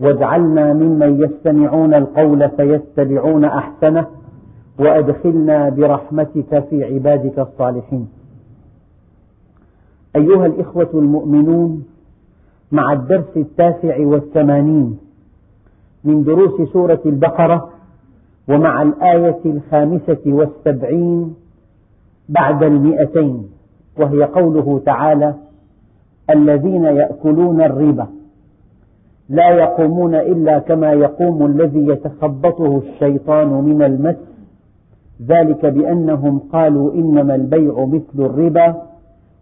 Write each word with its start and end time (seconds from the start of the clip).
واجعلنا 0.00 0.72
ممن 0.72 1.24
يستمعون 1.24 1.94
القول 1.94 2.50
فيتبعون 2.50 3.44
أحسنه 3.44 4.06
وأدخلنا 4.78 5.68
برحمتك 5.68 6.64
في 6.70 6.84
عبادك 6.84 7.38
الصالحين. 7.38 8.08
أيها 10.16 10.46
الإخوة 10.46 10.90
المؤمنون 10.94 11.84
مع 12.72 12.92
الدرس 12.92 13.36
التاسع 13.36 14.06
والثمانين 14.06 14.98
من 16.04 16.24
دروس 16.24 16.68
سورة 16.72 17.00
البقرة 17.06 17.68
ومع 18.48 18.82
الآية 18.82 19.40
الخامسة 19.44 20.22
والسبعين 20.26 21.34
بعد 22.28 22.62
المئتين 22.62 23.48
وهي 23.98 24.22
قوله 24.24 24.82
تعالى 24.86 25.34
الذين 26.30 26.84
يأكلون 26.84 27.62
الربا. 27.62 28.06
لا 29.28 29.50
يقومون 29.50 30.14
إلا 30.14 30.58
كما 30.58 30.92
يقوم 30.92 31.46
الذي 31.46 31.86
يتخبطه 31.88 32.78
الشيطان 32.78 33.48
من 33.48 33.82
المس. 33.82 34.16
ذلك 35.26 35.66
بأنهم 35.66 36.38
قالوا 36.38 36.92
إنما 36.94 37.34
البيع 37.34 37.84
مثل 37.84 38.26
الربا 38.26 38.74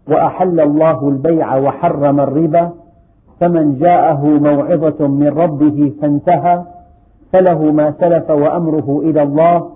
وأحل 0.07 0.59
الله 0.59 1.09
البيع 1.09 1.55
وحرم 1.55 2.19
الربا. 2.19 2.71
فمن 3.39 3.79
جاءه 3.79 4.25
موعظة 4.25 5.07
من 5.07 5.27
ربه 5.27 5.93
فانتهى 6.01 6.63
فله 7.33 7.71
ما 7.71 7.93
سلف 7.99 8.29
وأمره 8.29 9.01
إلى 9.03 9.23
الله. 9.23 9.69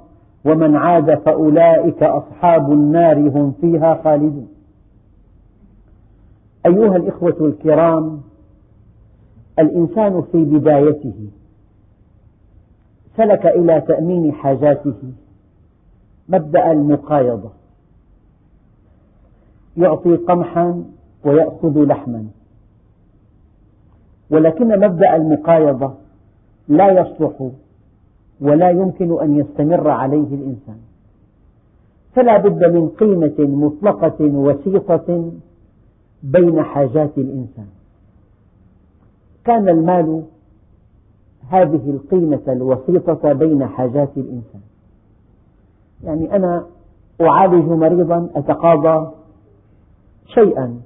ومن 0.45 0.75
عاد 0.75 1.16
فأولئك 1.16 2.03
أصحاب 2.03 2.72
النار 2.72 3.17
هم 3.19 3.53
فيها 3.62 4.00
خالدون. 4.03 4.47
أيها 6.66 6.95
الإخوة 6.95 7.36
الكرام 7.41 8.19
الإنسان 9.59 10.22
في 10.31 10.45
بدايته 10.45 11.30
سلك 13.17 13.45
إلى 13.45 13.81
تأمين 13.81 14.33
حاجاته 14.33 14.94
مبدأ 16.30 16.72
المقايضة. 16.72 17.52
يعطي 19.78 20.16
قمحا 20.16 20.83
ويأخذ 21.25 21.86
لحما. 21.86 22.25
ولكن 24.30 24.80
مبدأ 24.80 25.16
المقايضة 25.16 25.94
لا 26.67 26.91
يصلح 26.91 27.50
ولا 28.41 28.69
يمكن 28.69 29.22
أن 29.22 29.38
يستمر 29.38 29.89
عليه 29.89 30.36
الإنسان. 30.36 30.78
فلا 32.16 32.38
بد 32.38 32.63
من 32.66 32.89
قيمة 32.89 33.36
مطلقة 33.39 34.22
وسيطة 34.22 35.31
بين 36.23 36.63
حاجات 36.63 37.17
الإنسان. 37.17 37.67
كان 39.45 39.70
المال 39.70 40.23
هذه 41.50 41.90
القيمة 41.90 42.42
الوسيطة 42.48 43.34
بين 43.34 43.68
حاجات 43.68 44.09
الإنسان. 44.18 44.62
يعني 46.04 46.36
أنا 46.36 46.66
أعالج 47.22 47.66
مريضا 47.66 48.30
أتقاضى 48.36 49.12
شيئا. 50.26 50.81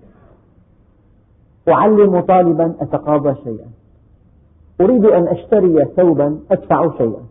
أعلم 1.69 2.19
طالبا 2.19 2.75
أتقاضى 2.79 3.35
شيئا. 3.43 3.67
أريد 4.81 5.05
أن 5.05 5.27
أشتري 5.27 5.85
ثوبا 5.85 6.39
أدفع 6.51 6.97
شيئا. 6.97 7.23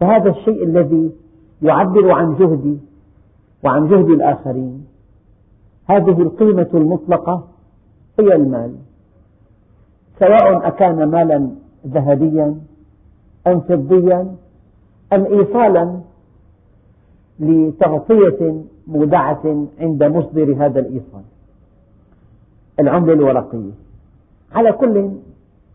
فهذا 0.00 0.30
الشيء 0.30 0.64
الذي 0.64 1.12
يعبر 1.62 2.10
عن 2.10 2.34
جهدي 2.34 2.78
وعن 3.64 3.88
جهد 3.88 4.10
الآخرين. 4.10 4.86
هذه 5.86 6.22
القيمة 6.22 6.68
المطلقة 6.74 7.48
هي 8.20 8.34
المال. 8.34 8.76
سواء 10.18 10.68
أكان 10.68 11.04
مالا 11.04 11.50
ذهبيا 11.86 12.56
أم 13.46 13.60
فضيا 13.60 14.34
أم 15.12 15.24
إيصالا 15.24 16.00
لتغطية 17.40 18.62
مودعة 18.86 19.66
عند 19.80 20.04
مصدر 20.04 20.54
هذا 20.66 20.80
الإيصال. 20.80 21.22
العملة 22.80 23.12
الورقية. 23.12 23.70
على 24.52 24.72
كل 24.72 25.10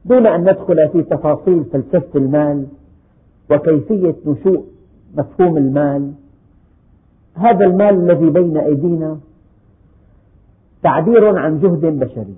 دون 0.05 0.27
أن 0.27 0.41
ندخل 0.41 0.89
في 0.93 1.03
تفاصيل 1.03 1.63
فلسفة 1.63 2.19
المال 2.19 2.67
وكيفية 3.51 4.15
نشوء 4.25 4.65
مفهوم 5.17 5.57
المال 5.57 6.13
هذا 7.35 7.65
المال 7.65 8.11
الذي 8.11 8.29
بين 8.29 8.57
أيدينا 8.57 9.17
تعبير 10.83 11.37
عن 11.37 11.59
جهد 11.59 11.99
بشري. 11.99 12.35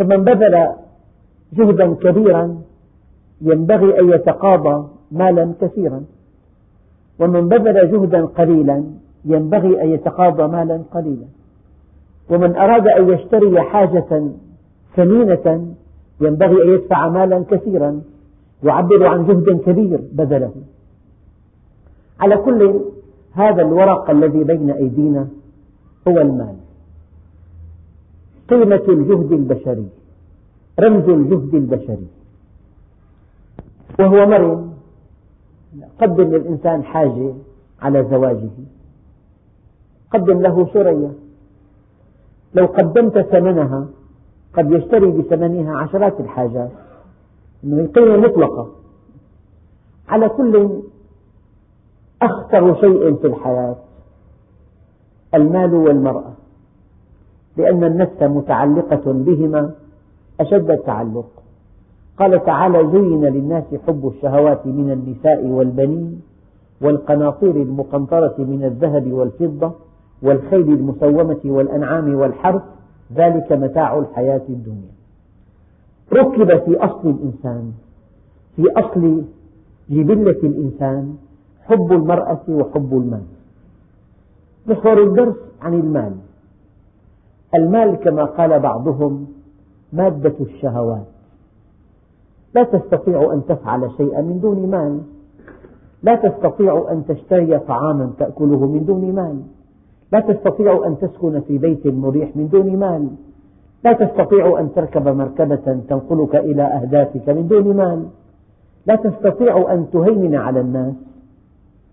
فمن 0.00 0.24
بذل 0.24 0.68
جهدا 1.52 1.94
كبيرا 1.94 2.44
ينبغي 3.40 4.00
أن 4.00 4.10
يتقاضى 4.10 4.88
مالا 5.12 5.52
كثيرا. 5.60 6.04
ومن 7.20 7.48
بذل 7.48 7.90
جهدا 7.92 8.24
قليلا 8.24 8.84
ينبغي 9.24 9.82
أن 9.82 9.88
يتقاضى 9.88 10.46
مالا 10.46 10.82
قليلا. 10.94 11.26
ومن 12.30 12.56
أراد 12.56 12.88
أن 12.88 13.08
يشتري 13.08 13.60
حاجة 13.60 14.30
ثمينة 14.96 15.74
ينبغي 16.20 16.62
أن 16.64 16.68
يدفع 16.74 17.08
مالا 17.08 17.44
كثيرا. 17.50 18.00
يعبر 18.62 19.06
عن 19.06 19.26
جهد 19.26 19.60
كبير 19.66 20.00
بذله. 20.12 20.52
على 22.20 22.36
كل 22.36 22.80
هذا 23.32 23.62
الورق 23.62 24.10
الذي 24.10 24.44
بين 24.44 24.70
أيدينا 24.70 25.28
هو 26.08 26.18
المال. 26.18 26.56
قيمة 28.50 28.84
الجهد 28.88 29.32
البشري 29.32 29.88
رمز 30.80 31.08
الجهد 31.08 31.54
البشري. 31.54 32.06
وهو 33.98 34.26
مرن 34.26 34.72
قدم 36.00 36.24
للإنسان 36.24 36.84
حاجة 36.84 37.34
على 37.82 38.04
زواجه. 38.10 38.50
قدم 40.12 40.40
له 40.40 40.68
سرية 40.72 41.12
لو 42.54 42.66
قدمت 42.66 43.18
ثمنها 43.18 43.86
قد 44.54 44.72
يشتري 44.72 45.10
بثمنها 45.10 45.76
عشرات 45.76 46.20
الحاجات. 46.20 46.70
من 47.62 47.86
قيمة 47.86 48.16
مطلقة 48.16 48.68
على 50.08 50.28
كل 50.28 50.82
أخطر 52.22 52.80
شيء 52.80 53.14
في 53.14 53.26
الحياة 53.26 53.76
المال 55.34 55.74
والمرأة. 55.74 56.39
لأن 57.60 57.84
النفس 57.84 58.22
متعلقة 58.22 59.12
بهما 59.12 59.70
أشد 60.40 60.70
التعلق. 60.70 61.26
قال 62.18 62.44
تعالى 62.44 62.90
زين 62.92 63.24
للناس 63.24 63.64
حب 63.86 64.12
الشهوات 64.16 64.66
من 64.66 64.90
النساء 64.90 65.46
والبنين 65.46 66.20
والقناطير 66.80 67.56
المقنطرة 67.56 68.34
من 68.38 68.64
الذهب 68.64 69.12
والفضة 69.12 69.72
والخيل 70.22 70.72
المسومة 70.72 71.40
والأنعام 71.44 72.14
والحرث 72.14 72.62
ذلك 73.14 73.52
متاع 73.52 73.98
الحياة 73.98 74.42
الدنيا. 74.48 74.92
ركب 76.12 76.64
في 76.64 76.76
أصل 76.76 77.08
الإنسان 77.08 77.72
في 78.56 78.64
أصل 78.76 79.22
جبلة 79.90 80.40
الإنسان 80.42 81.16
حب 81.64 81.92
المرأة 81.92 82.40
وحب 82.48 82.92
المال. 82.92 83.22
محور 84.66 85.02
الدرس 85.02 85.36
عن 85.62 85.74
المال. 85.74 86.12
المال 87.54 87.94
كما 87.94 88.24
قال 88.24 88.60
بعضهم 88.60 89.26
مادة 89.92 90.34
الشهوات. 90.40 91.06
لا 92.54 92.62
تستطيع 92.62 93.32
أن 93.32 93.42
تفعل 93.48 93.90
شيئا 93.96 94.20
من 94.20 94.40
دون 94.40 94.70
مال. 94.70 95.00
لا 96.02 96.14
تستطيع 96.14 96.86
أن 96.90 97.04
تشتري 97.08 97.58
طعاما 97.58 98.12
تأكله 98.18 98.66
من 98.66 98.84
دون 98.84 99.14
مال. 99.14 99.42
لا 100.12 100.20
تستطيع 100.20 100.86
أن 100.86 100.98
تسكن 100.98 101.40
في 101.40 101.58
بيت 101.58 101.86
مريح 101.86 102.36
من 102.36 102.48
دون 102.48 102.76
مال. 102.76 103.08
لا 103.84 103.92
تستطيع 103.92 104.60
أن 104.60 104.72
تركب 104.72 105.08
مركبة 105.08 105.80
تنقلك 105.88 106.36
إلى 106.36 106.62
أهدافك 106.62 107.28
من 107.28 107.48
دون 107.48 107.76
مال. 107.76 108.06
لا 108.86 108.96
تستطيع 108.96 109.72
أن 109.72 109.90
تهيمن 109.92 110.34
على 110.34 110.60
الناس 110.60 110.94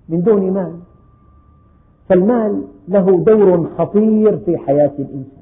من 0.09 0.21
دون 0.21 0.51
مال. 0.51 0.73
فالمال 2.09 2.63
له 2.87 3.23
دور 3.23 3.67
خطير 3.77 4.37
في 4.37 4.57
حياة 4.57 4.93
الإنسان. 4.99 5.36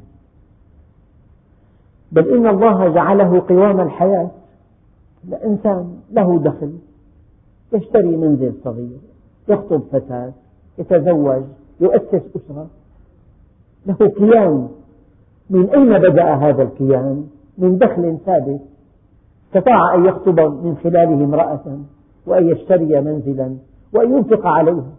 بل 2.12 2.38
إن 2.38 2.48
الله 2.48 2.90
جعله 2.90 3.44
قوام 3.50 3.81
الحياة. 3.81 4.31
إنسان 5.46 5.98
له 6.12 6.40
دخل 6.40 6.72
يشتري 7.74 8.18
منزل 8.18 8.54
صغير 8.63 8.98
يخطب 9.48 9.81
فتاة 9.92 10.31
يتزوج 10.78 11.44
يؤسس 11.80 12.22
أسرة. 12.36 12.68
له 13.86 14.07
كيان 14.10 14.69
من 15.50 15.69
أين 15.69 15.98
بدأ 15.98 16.34
هذا 16.34 16.63
الكيان؟ 16.63 17.28
من 17.57 17.78
دخل 17.78 18.18
ثابت. 18.25 18.62
استطاع 19.48 19.96
أن 19.96 20.06
يخطب 20.06 20.40
من 20.40 20.78
خلاله 20.84 21.24
امرأة 21.25 21.80
وأن 22.28 22.48
يشتري 22.50 23.01
منزلا 23.01 23.56
وأن 23.94 24.12
ينفق 24.12 24.48
عليها 24.48 24.92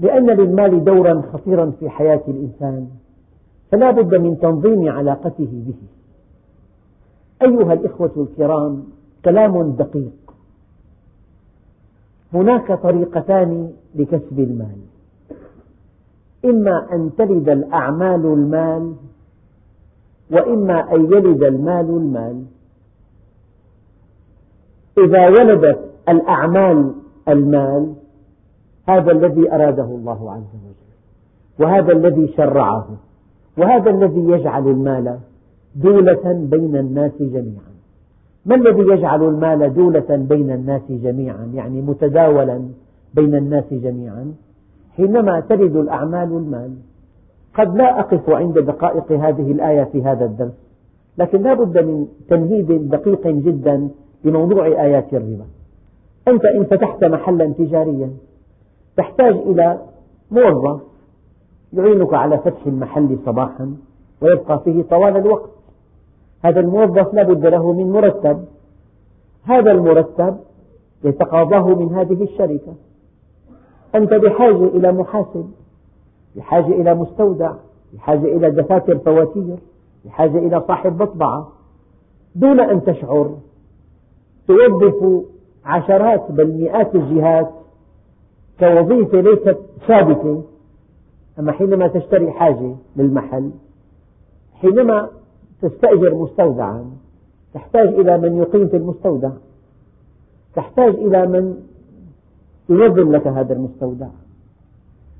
لأن 0.00 0.30
للمال 0.30 0.84
دورا 0.84 1.22
خطيرا 1.32 1.70
في 1.80 1.90
حياة 1.90 2.20
الإنسان. 2.28 2.88
فلا 3.72 3.90
بد 3.90 4.14
من 4.14 4.38
تنظيم 4.38 4.88
علاقته 4.88 5.48
به. 5.66 5.74
أيها 7.42 7.72
الإخوة 7.72 8.12
الكرام 8.16 8.84
كلام 9.24 9.70
دقيق. 9.70 10.34
هناك 12.32 12.72
طريقتان 12.82 13.72
لكسب 13.94 14.40
المال. 14.40 14.78
إما 16.44 16.92
أن 16.92 17.10
تلد 17.18 17.48
الأعمال 17.48 18.26
المال 18.26 18.94
وإما 20.30 20.94
أن 20.94 21.04
يلد 21.04 21.42
المال 21.42 21.90
المال. 21.90 22.44
إذا 24.98 25.28
ولدت 25.28 25.90
الأعمال 26.08 26.94
المال 27.28 27.94
هذا 28.88 29.12
الذي 29.12 29.52
أراده 29.52 29.84
الله 29.84 30.32
عز 30.32 30.54
وجل 30.64 30.92
وهذا 31.58 31.92
الذي 31.92 32.34
شرعه. 32.36 32.88
وهذا 33.58 33.90
الذي 33.90 34.20
يجعل 34.20 34.68
المال 34.68 35.18
دولة 35.76 36.32
بين 36.32 36.76
الناس 36.76 37.12
جميعا. 37.20 37.72
ما 38.46 38.54
الذي 38.54 38.82
يجعل 38.92 39.22
المال 39.22 39.74
دولة 39.74 40.16
بين 40.16 40.50
الناس 40.50 40.82
جميعا؟ 40.90 41.50
يعني 41.54 41.82
متداولا 41.82 42.68
بين 43.14 43.34
الناس 43.34 43.64
جميعا. 43.70 44.34
حينما 44.96 45.40
تلد 45.40 45.76
الأعمال 45.76 46.36
المال 46.36 46.74
قد 47.54 47.76
لا 47.76 48.00
أقف 48.00 48.30
عند 48.30 48.58
دقائق 48.58 49.12
هذه 49.12 49.52
الآية 49.52 49.84
في 49.84 50.02
هذا 50.02 50.24
الدرس 50.24 50.52
لكن 51.18 51.42
لا 51.42 51.54
بد 51.54 51.78
من 51.78 52.06
تمهيد 52.28 52.90
دقيق 52.90 53.26
جدا 53.26 53.88
لموضوع 54.24 54.66
آيات 54.66 55.14
الربا. 55.14 55.44
أنت 56.28 56.44
إن 56.44 56.64
فتحت 56.64 57.04
محلا 57.04 57.46
تجاريا 57.46 58.10
تحتاج 58.96 59.34
إلى 59.34 59.78
موظف 60.30 60.80
يعينك 61.72 62.14
على 62.14 62.38
فتح 62.38 62.66
المحل 62.66 63.18
صباحا 63.26 63.76
ويبقى 64.22 64.60
فيه 64.64 64.82
طوال 64.82 65.16
الوقت. 65.16 65.50
هذا 66.44 66.60
الموظف 66.60 67.14
لا 67.14 67.22
بد 67.22 67.46
له 67.46 67.72
من 67.72 67.92
مرتب. 67.92 68.44
هذا 69.44 69.72
المرتب 69.72 70.36
يتقاضاه 71.04 71.74
من 71.74 71.94
هذه 71.94 72.22
الشركة. 72.22 72.74
أنت 73.94 74.14
بحاجة 74.14 74.64
إلى 74.64 74.92
محاسب 74.92 75.50
بحاجة 76.36 76.66
إلى 76.66 76.94
مستودع 76.94 77.52
بحاجة 77.94 78.24
إلى 78.36 78.50
دفاتر 78.50 78.98
فواتير 78.98 79.56
بحاجة 80.04 80.38
إلى 80.38 80.64
صاحب 80.68 81.02
مطبعة. 81.02 81.52
دون 82.34 82.60
أن 82.60 82.84
تشعر 82.84 83.34
توظف 84.48 85.24
عشرات 85.64 86.30
بل 86.30 86.52
مئات 86.52 86.94
الجهات 86.94 87.50
كوظيفة 88.60 89.20
ليست 89.20 89.58
ثابتة. 89.88 90.42
أما 91.38 91.52
حينما 91.52 91.86
تشتري 91.86 92.30
حاجة 92.30 92.76
للمحل 92.96 93.50
حينما 94.54 95.08
تستأجر 95.62 96.14
مستودعا 96.14 96.90
تحتاج 97.54 97.88
إلى 97.88 98.18
من 98.18 98.36
يقيم 98.38 98.68
في 98.68 98.76
المستودع. 98.76 99.30
تحتاج 100.54 100.94
إلى 100.94 101.26
من 101.26 101.56
ينظم 102.68 103.12
لك 103.12 103.26
هذا 103.26 103.52
المستودع. 103.52 104.08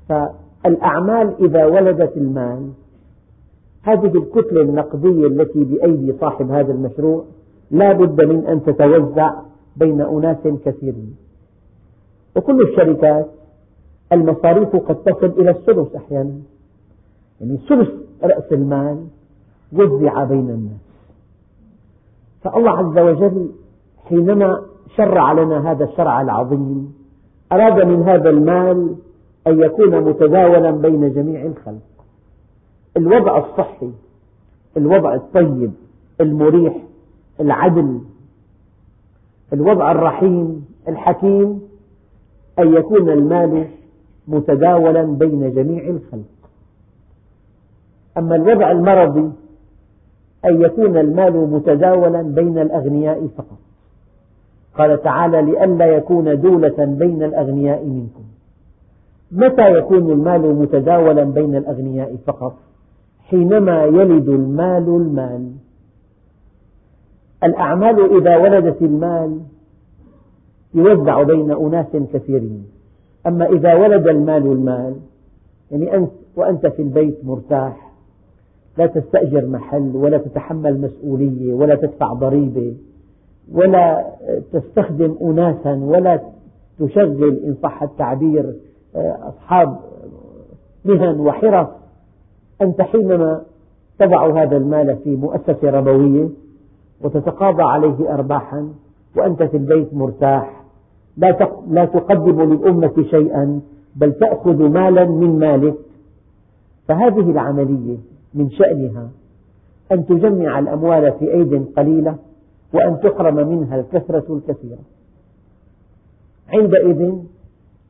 فالأعمال 0.09 1.35
إذا 1.45 1.65
ولدت 1.65 2.17
المال 2.17 2.71
هذه 3.81 4.17
الكتلة 4.17 4.61
النقدية 4.61 5.27
التي 5.27 5.63
بأيدي 5.63 6.13
صاحب 6.21 6.51
هذا 6.51 6.71
المشروع 6.73 7.25
لا 7.71 7.93
بد 7.93 8.21
من 8.25 8.45
أن 8.45 8.63
تتوزع 8.63 9.33
بين 9.77 10.01
أناس 10.01 10.37
كثيرين. 10.65 11.15
وكل 12.35 12.61
الشركات 12.61 13.27
المصاريف 14.13 14.75
قد 14.75 14.95
تصل 14.95 15.25
إلى 15.25 15.51
الثلث 15.51 15.95
أحيانا. 15.95 16.33
يعني 17.41 17.57
ثلث 17.69 17.89
رأس 18.23 18.51
المال 18.51 19.07
وزع 19.73 20.23
بين 20.23 20.49
الناس. 20.49 20.81
فالله 22.41 22.71
عز 22.71 22.97
وجل 22.97 23.49
حينما 24.09 24.61
شرع 24.97 25.33
لنا 25.33 25.71
هذا 25.71 25.83
الشرع 25.85 26.21
العظيم 26.21 26.93
أراد 27.51 27.87
من 27.87 28.03
هذا 28.03 28.29
المال 28.29 28.95
أن 29.47 29.59
يكون 29.59 30.01
متداولا 30.01 30.71
بين 30.71 31.13
جميع 31.13 31.45
الخلق. 31.45 31.93
الوضع 32.97 33.37
الصحي 33.37 33.91
الوضع 34.77 35.15
الطيب 35.15 35.71
المريح 36.21 36.83
العدل 37.39 38.01
الوضع 39.53 39.91
الرحيم 39.91 40.65
الحكيم 40.87 41.61
أن 42.59 42.73
يكون 42.73 43.09
المال 43.09 43.67
متداولا 44.27 45.03
بين 45.03 45.53
جميع 45.53 45.83
الخلق. 45.83 46.49
أما 48.17 48.35
الوضع 48.35 48.71
المرضي 48.71 49.31
أن 50.45 50.61
يكون 50.61 50.97
المال 50.97 51.33
متداولا 51.33 52.21
بين 52.21 52.57
الأغنياء 52.57 53.27
فقط. 53.37 53.57
قال 54.77 55.01
تعالى 55.01 55.41
لئلا 55.41 55.85
يكون 55.85 56.41
دولة 56.41 56.85
بين 56.85 57.23
الأغنياء 57.23 57.85
منكم. 57.85 58.23
متى 59.31 59.77
يكون 59.77 60.11
المال 60.11 60.55
متداولا 60.55 61.23
بين 61.23 61.55
الأغنياء 61.55 62.15
فقط؟ 62.25 62.55
حينما 63.29 63.83
يلد 63.83 64.29
المال 64.29 64.87
المال. 64.87 65.51
الأعمال 67.43 68.17
إذا 68.17 68.37
ولدت 68.37 68.81
المال 68.81 69.39
يوزع 70.73 71.23
بين 71.23 71.51
أناس 71.51 71.87
كثيرين. 72.13 72.65
أما 73.27 73.45
إذا 73.45 73.73
ولد 73.73 74.07
المال 74.07 74.47
المال 74.47 74.95
يعني 75.71 75.95
أنت 75.95 76.11
وأنت 76.35 76.67
في 76.67 76.81
البيت 76.81 77.25
مرتاح 77.25 77.91
لا 78.77 78.85
تستأجر 78.85 79.45
محل 79.45 79.95
ولا 79.95 80.17
تتحمل 80.17 80.81
مسؤولية 80.81 81.53
ولا 81.53 81.75
تدفع 81.75 82.13
ضريبة 82.13 82.75
ولا 83.51 84.05
تستخدم 84.53 85.15
أناسا 85.21 85.73
ولا 85.73 86.19
تشغل 86.79 87.39
إن 87.45 87.55
صح 87.63 87.83
التعبير 87.83 88.53
أصحاب 88.95 89.77
مهن 90.85 91.19
وحرف 91.19 91.67
أنت 92.61 92.81
حينما 92.81 93.41
تضع 93.99 94.43
هذا 94.43 94.57
المال 94.57 94.97
في 95.03 95.15
مؤسسة 95.15 95.69
ربوية 95.69 96.29
وتتقاضى 97.01 97.63
عليه 97.63 98.13
أرباحا 98.13 98.69
وأنت 99.15 99.43
في 99.43 99.57
البيت 99.57 99.93
مرتاح 99.93 100.62
لا 101.17 101.85
تقدم 101.85 102.41
للأمة 102.53 103.05
شيئا 103.09 103.61
بل 103.95 104.13
تأخذ 104.13 104.69
مالا 104.69 105.05
من 105.05 105.39
مالك. 105.39 105.75
فهذه 106.87 107.31
العملية 107.31 107.97
من 108.33 108.49
شأنها 108.49 109.09
أن 109.91 110.05
تجمع 110.05 110.59
الأموال 110.59 111.11
في 111.19 111.33
أيد 111.33 111.65
قليلة 111.77 112.15
وأن 112.73 112.99
تحرم 112.99 113.35
منها 113.35 113.79
الكثرة 113.79 114.25
الكثيرة. 114.29 114.79
عندئذ 116.49 117.13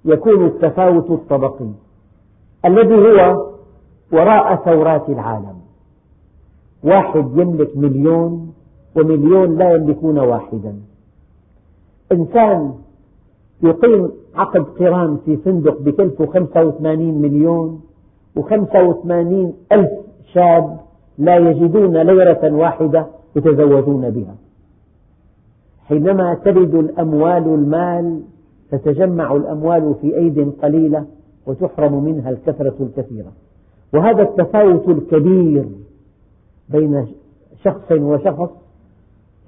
يكون 0.06 0.46
التفاوت 0.46 1.12
الطبقي 1.12 1.70
الذي 2.66 2.96
هو 2.96 3.50
وراء 4.12 4.56
ثورات 4.56 5.10
العالم. 5.10 5.56
واحد 6.84 7.38
يملك 7.38 7.78
مليون 7.78 8.54
ومليون 8.96 9.58
لا 9.58 9.76
يملكون 9.76 10.20
واحدا. 10.20 10.76
إنسان 12.12 12.74
يقيم 13.62 14.12
عقد 14.36 14.62
قران 14.62 15.18
في 15.26 15.38
فندق 15.38 15.82
بكلفه 15.82 16.26
85 16.26 17.22
مليون 17.22 17.82
و85 18.40 19.12
ألف 19.72 19.92
شاب 20.34 20.80
لا 21.18 21.38
يجدون 21.38 21.98
ليرة 21.98 22.54
واحدة 22.54 23.08
يتزوجون 23.36 24.10
بها. 24.10 24.36
حينما 25.88 26.34
تلد 26.34 26.76
الأموال 26.76 27.48
المال 27.48 28.22
تتجمع 28.72 29.36
الأموال 29.36 29.96
في 30.02 30.18
أيد 30.18 30.54
قليلة 30.62 31.06
وتحرم 31.48 32.04
منها 32.04 32.30
الكثرة 32.30 32.76
الكثيرة. 32.80 33.32
وهذا 33.94 34.22
التفاوت 34.22 34.90
الكبير 34.90 35.66
بين 36.70 37.08
شخص 37.64 37.92
وشخص 37.92 38.50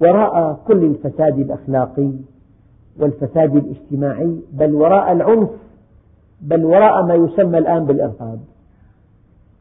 وراء 0.00 0.60
كل 0.66 0.84
الفساد 0.84 1.38
الأخلاقي. 1.38 2.10
والفساد 3.00 3.56
الاجتماعي 3.56 4.40
بل 4.52 4.74
وراء 4.74 5.12
العنف 5.12 5.50
بل 6.40 6.64
وراء 6.64 7.06
ما 7.06 7.14
يسمى 7.14 7.58
الآن 7.58 7.84
بالإرهاب. 7.84 8.40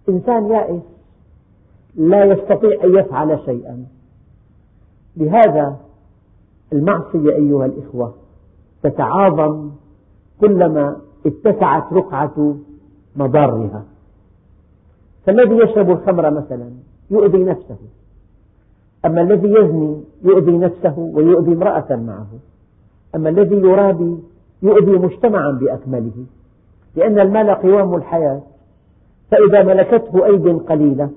إنسان 0.10 0.46
يائس 0.46 0.82
لا 1.96 2.26
يستطيع 2.26 2.84
أن 2.84 2.96
يفعل 2.96 3.40
شيئا. 3.46 3.86
لهذا 5.18 5.78
المعصية 6.74 7.36
أيها 7.36 7.66
الإخوة 7.66 8.14
تتعاظم 8.84 9.72
كلما 10.42 10.98
اتسعت 11.26 11.94
رقعة 11.94 12.56
مضارها. 13.16 13.84
فالذي 15.26 15.56
يشرب 15.56 15.92
الخمر 15.92 16.32
مثلا 16.32 16.72
يؤذي 17.12 17.44
نفسه 17.44 17.78
أما 19.06 19.22
الذي 19.22 19.48
يزني 19.48 20.04
يؤذي 20.24 20.58
نفسه 20.58 21.00
ويؤذي 21.00 21.54
امرأة 21.54 21.96
معه. 21.96 22.28
أما 23.16 23.30
الذي 23.30 23.56
يرابي 23.56 24.18
يؤذي 24.62 24.92
مجتمعا 24.92 25.52
بأكمله 25.52 26.26
لأن 26.96 27.20
المال 27.20 27.50
قوام 27.50 27.96
الحياة 27.96 28.42
فإذا 29.32 29.64
ملكته 29.64 30.26
أيد 30.26 30.60
قليلة 30.60 31.10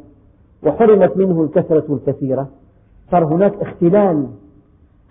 وحرمت 0.63 1.17
منه 1.17 1.43
الكثرة 1.43 1.85
الكثيرة 1.95 2.49
صار 3.11 3.25
هناك 3.25 3.55
اختلال 3.55 4.27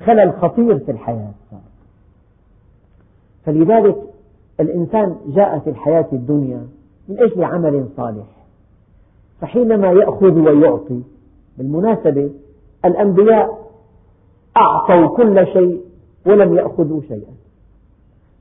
خلل 0.05 0.33
خطير 0.33 0.79
في 0.79 0.91
الحياة. 0.91 1.33
فلذلك 3.45 3.97
الإنسان 4.59 5.15
جاء 5.27 5.59
في 5.59 5.69
الحياة 5.69 6.05
الدنيا 6.13 6.67
من 7.09 7.19
أجل 7.19 7.43
عمل 7.43 7.85
صالح. 7.97 8.25
فحينما 9.41 9.91
يأخذ 9.91 10.39
ويعطي 10.39 11.01
بالمناسبة 11.57 12.29
الأنبياء 12.85 13.67
أعطوا 14.57 15.17
كل 15.17 15.47
شيء 15.47 15.81
ولم 16.25 16.55
يأخذوا 16.55 17.01
شيئا. 17.01 17.33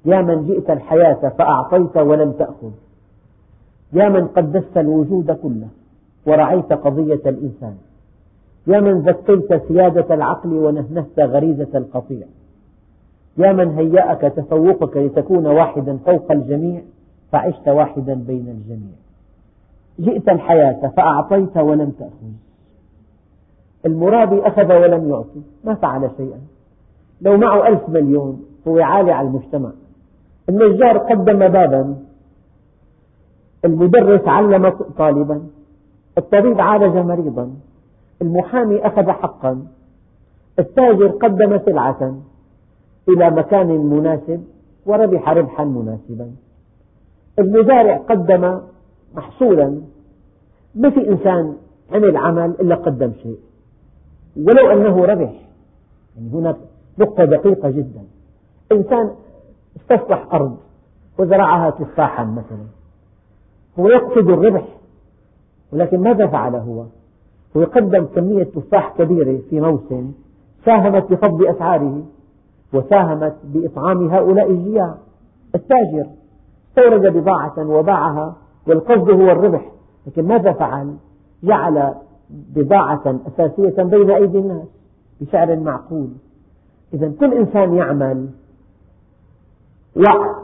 يا 0.04 0.22
من 0.22 0.46
جئت 0.46 0.70
الحياة 0.70 1.28
فأعطيت 1.38 1.96
ولم 1.96 2.32
تأخذ. 2.32 2.70
يا 3.92 4.08
من 4.08 4.26
قدست 4.26 4.76
الوجود 4.76 5.32
كله 5.32 5.68
ورعيت 6.26 6.72
قضية 6.72 7.20
الإنسان. 7.26 7.76
يا 8.66 8.80
من 8.80 9.02
زكيت 9.02 9.68
سيادة 9.68 10.14
العقل 10.14 10.52
ونهنهت 10.52 11.18
غريزة 11.20 11.68
القطيع. 11.74 12.26
يا 13.38 13.52
من 13.52 13.70
هيأك 13.70 14.20
تفوقك 14.20 14.96
لتكون 14.96 15.46
واحدا 15.46 15.96
فوق 15.96 16.32
الجميع 16.32 16.82
فعشت 17.32 17.68
واحدا 17.68 18.14
بين 18.14 18.48
الجميع. 18.48 18.96
جئت 20.00 20.28
الحياة 20.28 20.88
فأعطيت 20.96 21.56
ولم 21.56 21.90
تأخذ. 21.90 22.32
المرابي 23.86 24.40
أخذ 24.40 24.72
ولم 24.80 25.08
يعطي 25.08 25.40
ما 25.64 25.74
فعل 25.74 26.10
شيئا. 26.16 26.40
لو 27.20 27.36
معه 27.36 27.68
ألف 27.68 27.88
مليون 27.88 28.44
هو 28.68 28.78
عالي 28.78 29.12
على 29.12 29.28
المجتمع. 29.28 29.70
النجار 30.48 30.98
قدم 30.98 31.38
بابا. 31.38 31.96
المدرس 33.64 34.28
علم 34.28 34.68
طالبا. 34.98 35.42
الطبيب 36.18 36.60
عالج 36.60 36.96
مريضا. 36.96 37.50
المحامي 38.22 38.86
أخذ 38.86 39.10
حقا. 39.10 39.66
التاجر 40.58 41.06
قدم 41.06 41.58
سلعة 41.58 42.16
إلى 43.08 43.30
مكان 43.30 43.66
مناسب 43.66 44.44
وربح 44.86 45.28
ربحا 45.28 45.64
مناسبا. 45.64 46.30
المزارع 47.38 47.96
قدم 47.96 48.60
محصولا. 49.14 49.80
ما 50.74 50.90
في 50.90 51.08
إنسان 51.08 51.56
عمل 51.92 52.16
عمل 52.16 52.50
إلا 52.60 52.74
قدم 52.74 53.12
شيء. 53.22 53.38
ولو 54.36 54.70
أنه 54.70 55.04
ربح. 55.04 55.32
يعني 56.16 56.30
هناك 56.32 56.56
نقطة 56.98 57.24
دقيقة 57.24 57.70
جدا 57.70 58.02
إنسان 58.72 59.10
استصلح 59.76 60.26
أرض 60.32 60.56
وزرعها 61.18 61.70
تفاحا 61.70 62.24
مثلا 62.24 62.66
هو 63.78 63.88
يقصد 63.88 64.28
الربح 64.30 64.68
ولكن 65.72 66.00
ماذا 66.00 66.26
فعل 66.26 66.54
هو؟ 66.54 66.84
هو 67.56 67.60
يقدم 67.62 68.04
كمية 68.04 68.44
تفاح 68.44 68.94
كبيرة 68.98 69.40
في 69.50 69.60
موسم 69.60 70.12
ساهمت 70.64 71.12
بخفض 71.12 71.42
أسعاره 71.42 72.02
وساهمت 72.72 73.36
بإطعام 73.44 74.10
هؤلاء 74.10 74.50
الجياع 74.50 74.94
التاجر 75.54 76.06
استورد 76.68 77.16
بضاعة 77.16 77.68
وباعها 77.70 78.36
والقصد 78.66 79.10
هو 79.10 79.30
الربح 79.30 79.72
لكن 80.06 80.22
ماذا 80.26 80.52
فعل؟ 80.52 80.96
جعل 81.42 81.94
بضاعة 82.30 83.20
أساسية 83.26 83.82
بين 83.82 84.10
أيدي 84.10 84.38
الناس 84.38 84.66
بسعر 85.20 85.56
معقول 85.56 86.08
إذا 86.94 87.12
كل 87.20 87.34
إنسان 87.34 87.74
يعمل 87.74 88.28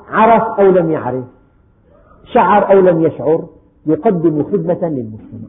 عرف 0.08 0.61
أو 0.61 0.70
لم 0.70 0.90
يعرف 0.90 1.25
شعر 2.25 2.72
أو 2.72 2.80
لم 2.80 3.02
يشعر 3.02 3.49
يقدم 3.87 4.42
خدمة 4.42 4.88
للمجتمع. 4.88 5.49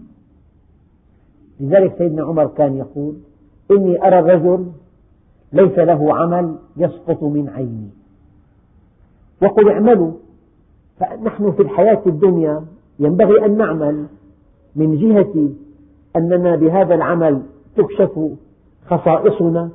لذلك 1.59 1.95
سيدنا 1.97 2.23
عمر 2.23 2.47
كان 2.47 2.77
يقول 2.77 3.15
إني 3.71 4.07
أرى 4.07 4.19
الرجل 4.19 4.71
ليس 5.53 5.79
له 5.79 6.15
عمل 6.15 6.55
يسقط 6.77 7.23
من 7.23 7.49
عيني. 7.49 7.89
وقل 9.41 9.69
اعملوا 9.69 10.11
فنحن 10.99 11.51
في 11.51 11.61
الحياة 11.61 12.01
الدنيا 12.05 12.65
ينبغي 12.99 13.45
أن 13.45 13.57
نعمل 13.57 14.05
من 14.75 14.97
جهة 14.97 15.49
أننا 16.15 16.55
بهذا 16.55 16.95
العمل 16.95 17.41
تكشف 17.75 18.19
خصائصنا 18.85 19.69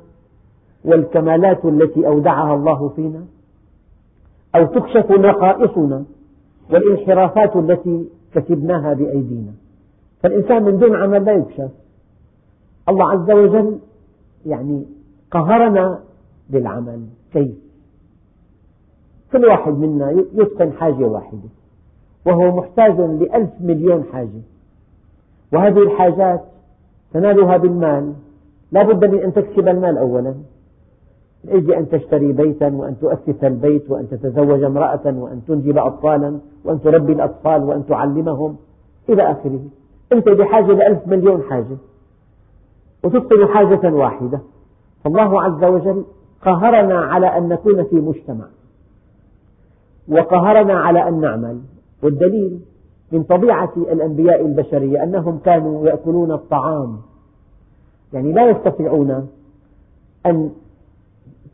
والكمالات 0.85 1.65
التي 1.65 2.07
أودعها 2.07 2.55
الله 2.55 2.89
فينا 2.89 3.25
أو 4.55 4.65
تكشف 4.65 5.11
نقائصنا 5.11 6.03
والانحرافات 6.69 7.55
التي 7.55 8.09
كسبناها 8.33 8.93
بأيدينا. 8.93 9.51
فالإنسان 10.23 10.63
من 10.63 10.79
دون 10.79 10.95
عمل 10.95 11.25
لا 11.25 11.31
يكشف. 11.31 11.71
الله 12.89 13.11
عز 13.11 13.31
وجل 13.31 13.79
يعني 14.45 14.85
قهرنا 15.31 15.99
بالعمل. 16.49 17.01
كيف؟ 17.33 17.55
كل 19.31 19.45
واحد 19.45 19.73
منا 19.73 20.11
يتقن 20.11 20.71
حاجة 20.71 21.03
واحدة 21.03 21.49
وهو 22.25 22.55
محتاج 22.55 22.99
لألف 22.99 23.49
مليون 23.61 24.03
حاجة. 24.13 24.41
وهذه 25.53 25.79
الحاجات 25.83 26.41
تنالها 27.13 27.57
بالمال. 27.57 28.13
لا 28.71 28.83
بد 28.83 29.05
من 29.05 29.19
أن 29.19 29.33
تكسب 29.33 29.67
المال 29.67 29.97
أولا. 29.97 30.35
من 31.43 31.53
أجل 31.53 31.73
أن 31.73 31.89
تشتري 31.89 32.33
بيتا 32.33 32.67
وأن 32.67 32.99
تؤسس 32.99 33.43
البيت 33.43 33.89
وأن 33.89 34.09
تتزوج 34.09 34.63
امرأة 34.63 35.01
وأن 35.05 35.41
تنجب 35.47 35.77
أطفالا 35.77 36.39
وأن 36.65 36.81
تربي 36.81 37.13
الأطفال 37.13 37.63
وأن 37.63 37.85
تعلمهم 37.85 38.55
إلى 39.09 39.31
آخره. 39.31 39.59
أنت 40.13 40.29
بحاجة 40.29 40.71
لألف 40.71 41.07
مليون 41.07 41.43
حاجة 41.49 41.77
وتبطل 43.03 43.47
حاجة 43.47 43.93
واحدة. 43.93 44.39
فالله 45.03 45.41
عز 45.41 45.63
وجل 45.63 46.05
قهرنا 46.41 46.99
على 46.99 47.27
أن 47.37 47.49
نكون 47.49 47.83
في 47.83 47.95
مجتمع 47.95 48.45
وقهرنا 50.07 50.73
على 50.73 51.07
أن 51.07 51.21
نعمل. 51.21 51.59
والدليل 52.03 52.59
من 53.11 53.23
طبيعة 53.23 53.73
الأنبياء 53.77 54.45
البشرية 54.45 55.03
أنهم 55.03 55.37
كانوا 55.37 55.87
يأكلون 55.87 56.31
الطعام. 56.31 56.97
يعني 58.13 58.31
لا 58.31 58.49
يستطيعون 58.49 59.27
أن 60.25 60.51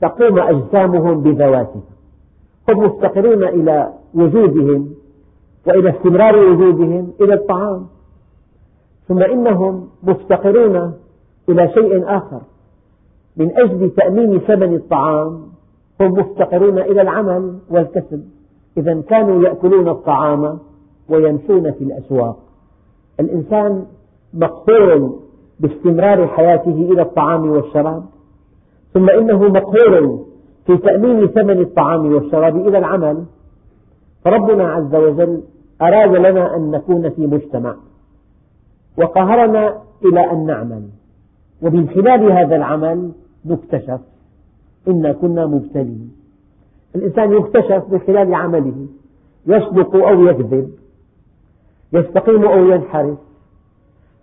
تقوم 0.01 0.39
أجسامهم 0.39 1.21
بذواتها. 1.21 1.81
هم 2.69 2.79
مفتقرون 2.79 3.43
إلى 3.43 3.93
وجودهم 4.13 4.89
وإلى 5.67 5.89
استمرار 5.89 6.37
وجودهم 6.37 7.11
إلى 7.21 7.33
الطعام. 7.33 7.85
ثم 9.07 9.19
إنهم 9.19 9.87
مفتقرون 10.03 10.93
إلى 11.49 11.69
شيء 11.73 12.03
آخر. 12.17 12.41
من 13.37 13.51
أجل 13.57 13.89
تأمين 13.89 14.39
ثمن 14.39 14.73
الطعام 14.73 15.41
هم 16.01 16.11
مفتقرون 16.11 16.77
إلى 16.77 17.01
العمل 17.01 17.57
والكسب. 17.69 18.23
إذا 18.77 19.01
كانوا 19.01 19.43
يأكلون 19.43 19.89
الطعام 19.89 20.59
ويمشون 21.09 21.71
في 21.71 21.83
الأسواق. 21.83 22.37
الإنسان 23.19 23.85
مقهور 24.33 25.19
باستمرار 25.59 26.27
حياته 26.27 26.89
إلى 26.91 27.01
الطعام 27.01 27.49
والشراب. 27.49 28.03
ثم 28.95 29.09
إنه 29.09 29.39
مقهور 29.39 30.25
في 30.65 30.77
تأمين 30.77 31.27
ثمن 31.27 31.59
الطعام 31.59 32.13
والشراب 32.13 32.67
إلى 32.67 32.77
العمل. 32.77 33.25
فربنا 34.23 34.71
عز 34.71 34.95
وجل 34.95 35.41
أراد 35.81 36.15
لنا 36.15 36.55
أن 36.55 36.71
نكون 36.71 37.09
في 37.09 37.27
مجتمع 37.27 37.75
وقهرنا 38.97 39.81
إلى 40.05 40.31
أن 40.31 40.45
نعمل. 40.45 40.83
ومن 41.61 41.89
خلال 41.89 42.31
هذا 42.31 42.55
العمل 42.55 43.11
نكتشف 43.45 43.99
إنا 44.87 45.11
كنا 45.11 45.45
مبتلين. 45.45 46.15
الإنسان 46.95 47.33
يكتشف 47.33 47.83
من 47.91 47.99
خلال 47.99 48.33
عمله. 48.33 48.87
يصدق 49.47 49.95
أو 49.95 50.23
يكذب. 50.23 50.71
يستقيم 51.93 52.45
أو 52.45 52.65
ينحرف. 52.65 53.17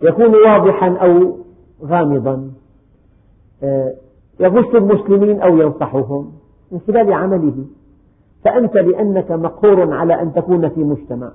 يكون 0.02 0.34
واضحا 0.34 0.96
أو 0.96 1.36
غامضا. 1.84 2.50
آه، 3.62 3.94
يغش 4.42 4.74
المسلمين 4.74 5.40
أو 5.40 5.56
ينصحهم 5.58 6.32
من 6.72 6.80
خلال 6.86 7.12
عمله. 7.12 7.64
فأنت 8.44 8.74
لأنك 8.76 9.30
مقهور 9.30 9.94
على 9.94 10.22
أن 10.22 10.34
تكون 10.34 10.68
في 10.68 10.84
مجتمع 10.84 11.32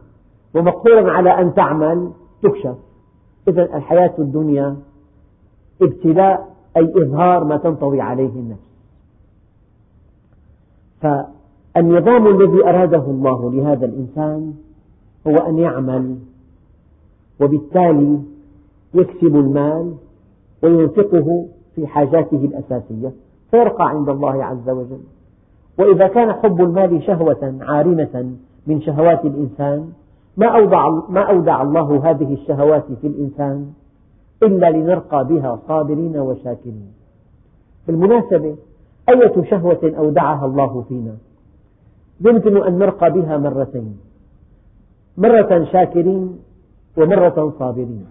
ومقهور 0.55 1.09
على 1.09 1.29
أن 1.29 1.53
تعمل 1.53 2.11
تكشف. 2.43 2.75
إذا 3.47 3.63
الحياة 3.63 4.13
الدنيا 4.19 4.77
ابتلاء 5.81 6.55
أي 6.77 6.93
إظهار 6.95 7.43
ما 7.43 7.57
تنطوي 7.57 8.01
عليه 8.01 8.29
النفس. 8.29 8.67
فالنظام 11.01 12.27
الذي 12.27 12.65
أراده 12.65 13.03
الله 13.05 13.51
لهذا 13.51 13.85
الإنسان 13.85 14.53
هو 15.27 15.35
أن 15.35 15.57
يعمل 15.57 16.17
وبالتالي 17.41 18.19
يكسب 18.93 19.35
المال 19.35 19.93
وينفقه 20.63 21.47
في 21.77 21.87
حاجاته 21.87 22.37
الأساسية 22.37 23.11
فيرقى 23.51 23.89
عند 23.89 24.09
الله 24.09 24.43
عز 24.43 24.69
وجل. 24.69 24.99
وإذا 25.79 26.07
كان 26.07 26.33
حب 26.33 26.61
المال 26.61 27.03
شهوة 27.03 27.57
عارمة 27.61 28.31
من 28.67 28.81
شهوات 28.81 29.25
الإنسان 29.25 29.91
ما 30.37 30.47
أودع, 30.47 30.89
ما 31.09 31.21
أودع 31.21 31.61
الله 31.61 32.09
هذه 32.09 32.33
الشهوات 32.33 32.85
في 33.01 33.07
الإنسان 33.07 33.71
إلا 34.43 34.69
لنرقى 34.69 35.27
بها 35.27 35.59
صابرين 35.67 36.17
وشاكرين. 36.17 36.93
بالمناسبة 37.87 38.55
أية 39.09 39.43
شهوة 39.49 39.93
أودعها 39.97 40.45
الله 40.45 40.85
فينا؟ 40.89 41.15
يمكن 42.21 42.63
أن 42.63 42.77
نرقى 42.77 43.11
بها 43.11 43.37
مرتين. 43.37 43.97
مرة 45.17 45.63
شاكرين 45.71 46.39
ومرة 46.97 47.53
صابرين. 47.59 48.05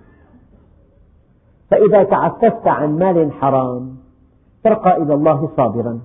فإذا 1.71 2.05
تعففت 2.05 2.67
عن 2.67 2.99
مال 2.99 3.33
حرام 3.33 3.97
ترقى 4.65 5.03
إلى 5.03 5.15
الله 5.15 5.51
صابرا. 5.57 6.01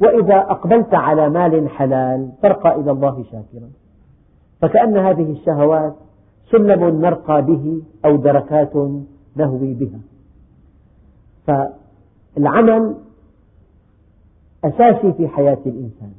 وإذا 0.00 0.38
أقبلت 0.38 0.94
على 0.94 1.28
مال 1.28 1.68
حلال 1.68 2.32
ترقى 2.42 2.80
إلى 2.80 2.90
الله 2.90 3.24
شاكرا. 3.24 3.70
فكأن 4.60 4.96
هذه 4.96 5.32
الشهوات 5.32 5.94
سلم 6.50 7.00
نرقى 7.00 7.42
به 7.42 7.82
أو 8.04 8.16
دركات 8.16 8.76
نهوي 9.36 9.74
بها. 9.74 10.00
فالعمل 11.46 12.94
أساسي 14.64 15.12
في 15.12 15.28
حياة 15.28 15.58
الإنسان. 15.66 16.12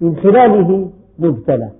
من 0.00 0.16
خلاله 0.16 0.90
نبتلى 1.18 1.70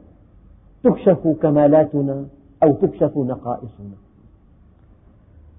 تكشف 0.84 1.28
كمالاتنا 1.42 2.26
أو 2.62 2.72
تكشف 2.72 3.16
نقائصنا. 3.16 4.05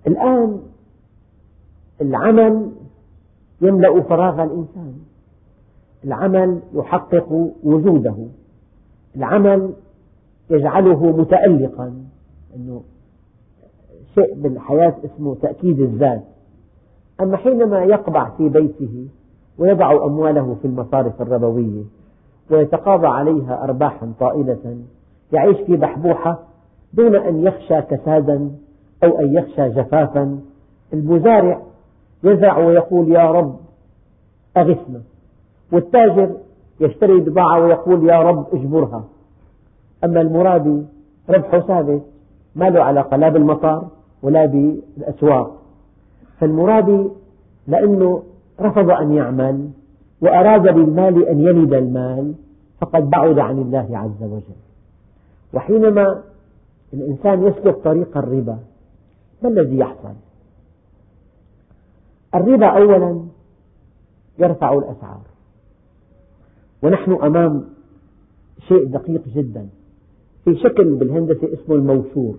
الآن 0.07 0.59
العمل 2.01 2.71
يملأ 3.61 4.01
فراغ 4.01 4.43
الإنسان. 4.43 4.93
العمل 6.03 6.61
يحقق 6.73 7.53
وجوده. 7.63 8.15
العمل 9.15 9.73
يجعله 10.49 11.17
متألقا. 11.17 11.93
أنه 12.55 12.81
شيء 14.15 14.33
بالحياة 14.35 14.95
اسمه 15.05 15.35
تأكيد 15.35 15.79
الذات. 15.79 16.23
أما 17.21 17.37
حينما 17.37 17.83
يقبع 17.83 18.29
في 18.29 18.49
بيته 18.49 19.07
ويضع 19.57 20.05
أمواله 20.05 20.55
في 20.61 20.67
المصارف 20.67 21.21
الربوية 21.21 21.83
ويتقاضى 22.51 23.07
عليها 23.07 23.63
أرباحا 23.63 24.13
طائلة 24.19 24.77
يعيش 25.31 25.57
في 25.57 25.75
بحبوحة 25.75 26.39
دون 26.93 27.15
أن 27.15 27.43
يخشى 27.43 27.81
كسادا 27.81 28.51
أو 29.03 29.19
أن 29.19 29.33
يخشى 29.33 29.69
جفافا. 29.69 30.39
المزارع 30.93 31.61
يزرع 32.23 32.57
ويقول 32.57 33.11
يا 33.11 33.31
رب 33.31 33.55
أغثنا. 34.57 35.01
والتاجر 35.71 36.31
يشتري 36.79 37.19
بضاعة 37.19 37.59
ويقول 37.59 38.09
يا 38.09 38.21
رب 38.21 38.45
اجبرها. 38.53 39.03
أما 40.03 40.21
المرابي 40.21 40.85
ربحه 41.29 41.59
ثابت 41.59 42.01
ما 42.55 42.69
له 42.69 42.83
علاقة 42.83 43.17
لا 43.17 43.29
بالمطار 43.29 43.87
ولا 44.23 44.45
بالأسواق. 44.45 45.61
فالمرابي 46.39 47.09
لأنه 47.67 48.23
رفض 48.61 48.89
أن 48.89 49.13
يعمل 49.13 49.69
وأراد 50.21 50.61
بالمال 50.61 51.27
أن 51.27 51.39
يلد 51.39 51.73
المال 51.73 52.33
فقد 52.81 53.09
بعد 53.09 53.39
عن 53.39 53.57
الله 53.57 53.97
عز 53.97 54.23
وجل. 54.23 54.57
وحينما 55.53 56.21
الإنسان 56.93 57.47
يسلك 57.47 57.75
طريق 57.75 58.17
الربا 58.17 58.57
ما 59.41 59.49
الذي 59.49 59.77
يحصل؟ 59.77 60.13
الربا 62.35 62.67
أولا 62.67 63.25
يرفع 64.39 64.73
الأسعار. 64.73 65.21
ونحن 66.83 67.11
أمام 67.11 67.69
شيء 68.67 68.85
دقيق 68.85 69.27
جدا. 69.27 69.69
في 70.45 70.55
شكل 70.55 70.95
بالهندسة 70.95 71.53
اسمه 71.53 71.75
الموشور 71.75 72.37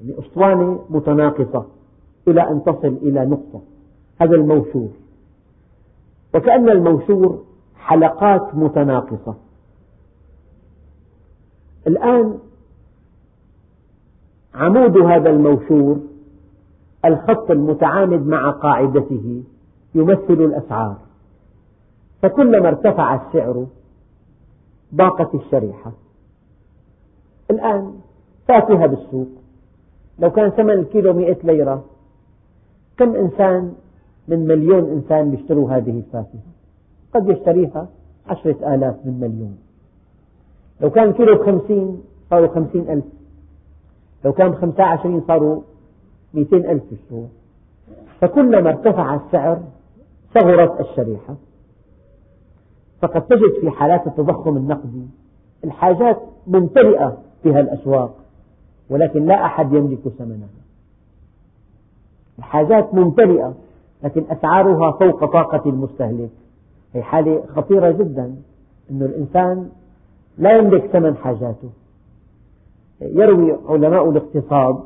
يعني 0.00 0.18
أسطوانة 0.18 0.84
متناقصة 0.90 1.66
إلى 2.28 2.50
أن 2.50 2.62
تصل 2.64 2.98
إلى 3.02 3.26
نقطة. 3.26 3.62
هذا 4.20 4.34
الموشور 4.34 4.90
وكأن 6.34 6.68
الموشور 6.68 7.44
حلقات 7.76 8.54
متناقصة. 8.54 9.34
الآن 11.86 12.38
عمود 14.58 14.96
هذا 14.96 15.30
الموشور 15.30 16.00
الخط 17.04 17.50
المتعامد 17.50 18.26
مع 18.26 18.50
قاعدته 18.50 19.42
يمثل 19.94 20.32
الأسعار. 20.32 20.96
فكلما 22.22 22.68
ارتفع 22.68 23.14
السعر 23.14 23.66
ضاقت 24.94 25.34
الشريحة. 25.34 25.92
الآن 27.50 27.92
فاكهة 28.48 28.86
بالسوق. 28.86 29.28
لو 30.18 30.30
كان 30.30 30.50
ثمن 30.50 30.70
الكيلو 30.70 31.12
مئة 31.12 31.38
ليرة 31.44 31.84
كم 32.96 33.14
إنسان 33.16 33.72
من 34.28 34.46
مليون 34.46 34.90
إنسان 34.90 35.34
يشتروا 35.34 35.70
هذه 35.70 35.98
الفاكهة؟ 35.98 36.42
قد 37.14 37.28
يشتريها 37.28 37.88
عشرة 38.26 38.74
آلاف 38.74 38.96
من 39.04 39.20
مليون. 39.20 39.58
لو 40.80 40.90
كان 40.90 41.12
كيلو 41.12 41.34
بخمسين 41.34 42.02
صاروا 42.30 42.48
خمسين 42.48 42.90
ألف. 42.90 43.04
لو 44.24 44.32
كان 44.32 44.50
بخمسة 44.50 44.82
عشرين 44.82 45.22
صاروا 45.28 45.62
مئتين 46.34 46.70
ألف 46.70 46.82
يشتروا 46.92 47.26
فكلما 48.20 48.70
ارتفع 48.70 49.14
السعر 49.14 49.62
صغرت 50.34 50.80
الشريحة. 50.80 51.34
فقد 53.02 53.26
تجد 53.26 53.60
في 53.60 53.70
حالات 53.70 54.06
التضخم 54.06 54.56
النقدي 54.56 55.06
الحاجات 55.64 56.20
ممتلئة 56.46 57.18
فيها 57.42 57.60
الأسواق 57.60 58.14
ولكن 58.90 59.26
لا 59.26 59.44
أحد 59.44 59.72
يملك 59.72 60.08
ثمنها. 60.18 60.48
الحاجات 62.38 62.94
ممتلئة 62.94 63.54
لكن 64.02 64.24
أسعارها 64.30 64.90
فوق 64.90 65.24
طاقة 65.24 65.70
المستهلك. 65.70 66.30
هي 66.94 67.02
حالة 67.02 67.44
خطيرة 67.56 67.90
جدا 67.90 68.36
أن 68.90 69.02
الإنسان 69.02 69.70
لا 70.38 70.56
يملك 70.58 70.86
ثمن 70.86 71.16
حاجاته. 71.16 71.70
يروي 73.00 73.56
علماء 73.68 74.10
الاقتصاد 74.10 74.78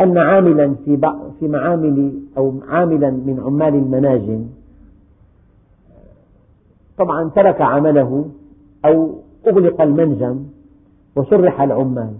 أن 0.00 0.18
عاملا 0.18 0.74
في 0.84 1.12
في 1.40 1.48
معامل 1.48 2.12
أو 2.36 2.54
عاملا 2.68 3.10
من 3.10 3.40
عمال 3.44 3.74
المناجم 3.74 4.46
طبعا 6.98 7.30
ترك 7.30 7.60
عمله 7.60 8.26
أو 8.84 9.14
أغلق 9.46 9.80
المنجم 9.80 10.44
وشرح 11.16 11.60
العمال. 11.60 12.14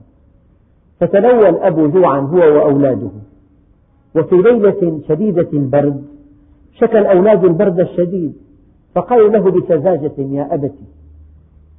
فتلوى 1.01 1.49
الأب 1.49 1.93
جوعا 1.93 2.21
هو 2.21 2.39
وأولاده. 2.39 3.11
وفي 4.17 4.37
ليلة 4.37 5.01
شديدة 5.09 5.49
البرد 5.53 6.05
شكى 6.75 6.99
الأولاد 6.99 7.45
البرد 7.45 7.81
الشديد 7.81 8.33
فقالوا 8.95 9.29
له 9.29 9.51
بسذاجة 9.51 10.13
يا 10.19 10.55
أبت 10.55 10.75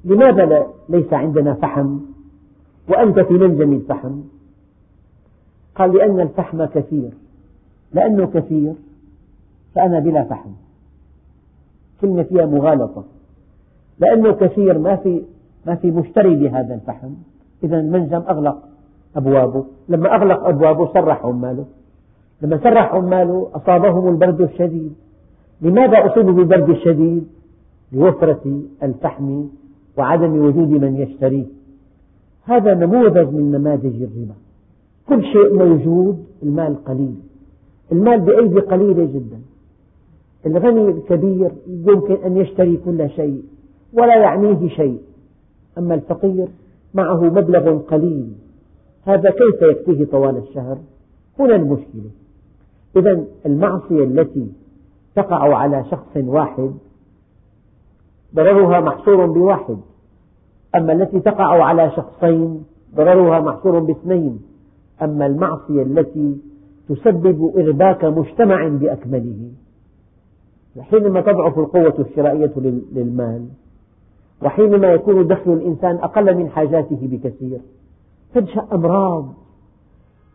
لماذا 0.06 0.68
ليس 0.90 1.14
عندنا 1.14 1.54
فحم؟ 1.54 1.98
وأنت 2.90 3.20
في 3.20 3.34
منجم 3.34 3.74
الفحم. 3.74 4.22
قال 5.76 5.94
لأن 5.94 6.20
الفحم 6.20 6.66
كثير. 6.66 7.10
لأنه 7.94 8.26
كثير 8.26 8.74
فأنا 9.76 10.00
بلا 10.00 10.24
فحم. 10.24 10.50
كلمة 12.02 12.24
فيها 12.24 12.46
مغالطة. 12.46 13.04
لأنه 14.00 14.32
كثير 14.32 14.78
ما 14.78 14.96
في 14.96 15.22
ما 15.66 15.76
في 15.76 15.92
مشتري 15.92 16.36
لهذا 16.36 16.76
الفحم. 16.76 17.10
إذا 17.64 17.80
المنجم 17.80 18.24
أغلق 18.30 18.64
أبوابه. 19.16 19.66
لما 19.90 20.16
أغلق 20.16 20.48
أبوابه 20.48 20.94
سرح 20.94 21.26
عماله. 21.26 21.66
لما 22.42 22.58
سرح 22.58 22.94
عماله 22.94 23.50
أصابهم 23.54 24.08
البرد 24.10 24.42
الشديد. 24.42 24.94
لماذا 25.62 26.06
أصيبوا 26.06 26.32
بالبرد 26.32 26.70
الشديد؟ 26.70 27.28
لوفرة 27.92 28.62
الفحم 28.84 29.44
وعدم 29.98 30.38
وجود 30.38 30.70
من 30.70 30.96
يشتريه. 30.96 31.46
هذا 32.44 32.74
نموذج 32.74 33.34
من 33.34 33.52
نماذج 33.52 34.02
الربا. 34.02 34.36
كل 35.10 35.24
شيء 35.24 35.54
موجود 35.54 36.26
المال 36.44 36.86
قليل. 36.86 37.16
المال 37.92 38.20
بأيدي 38.20 38.60
قليلة 38.60 39.06
جدا. 39.06 39.40
الغني 40.46 40.90
الكبير 40.90 41.52
يمكن 41.68 42.14
أن 42.26 42.38
يشتري 42.38 42.78
كل 42.78 43.10
شيء 43.10 43.44
ولا 43.94 44.16
يعنيه 44.16 44.68
شيء. 44.68 45.02
أما 45.78 45.96
الفقير 45.96 46.48
معه 46.94 47.24
مبلغ 47.24 47.78
قليل. 47.80 48.34
هذا 49.04 49.30
كيف 49.30 49.62
يكفيه 49.62 50.06
طوال 50.06 50.38
الشهر؟ 50.38 50.78
هنا 51.40 51.56
المشكلة. 51.56 52.10
إذا 52.96 53.26
المعصية 53.46 54.04
التي 54.04 54.48
تقع 55.16 55.56
على 55.56 55.86
شخص 55.92 56.18
واحد 56.18 56.72
ضررها 58.36 58.80
محصور 58.80 59.26
بواحد. 59.26 59.78
أما 60.76 60.94
التي 60.94 61.20
تقع 61.20 61.64
على 61.64 61.92
شخصين 61.92 62.64
ضررها 62.96 63.40
محصور 63.40 63.80
باثنين 63.80 64.42
أما 65.02 65.26
المعصية 65.26 65.84
التي 65.84 66.38
تسبب 66.90 67.54
إرباك 67.58 68.06
مجتمع 68.06 68.68
بأكمله. 68.68 69.52
حينما 70.80 71.22
تضعف 71.22 71.60
القوة 71.60 71.96
الشرائية 72.00 72.52
للمال 72.92 73.48
وحينما 74.44 74.88
يكون 74.88 75.28
دخل 75.28 75.54
الإنسان 75.54 75.96
أقل 75.96 76.38
من 76.38 76.50
حاجاته 76.50 77.00
بكثير 77.02 77.60
تنشأ 78.34 78.68
أمراض 78.74 79.26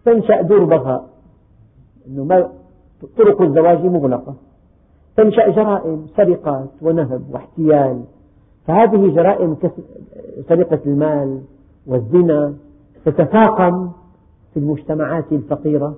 تنشأ 0.05 0.43
دور 0.43 0.65
بغاء. 0.65 1.09
طرق 3.19 3.43
الزواج 3.43 3.85
مغلقة. 3.85 4.35
تنشأ 5.17 5.49
جرائم 5.51 6.07
سرقات 6.17 6.71
ونهب 6.83 7.23
واحتيال. 7.31 8.05
فهذه 8.69 9.15
جرائم 9.15 9.57
سرقة 10.49 10.81
المال 10.87 11.41
والزنا 11.87 12.55
تتفاقم 13.05 13.91
في 14.55 14.61
المجتمعات 14.61 15.33
الفقيرة. 15.33 15.95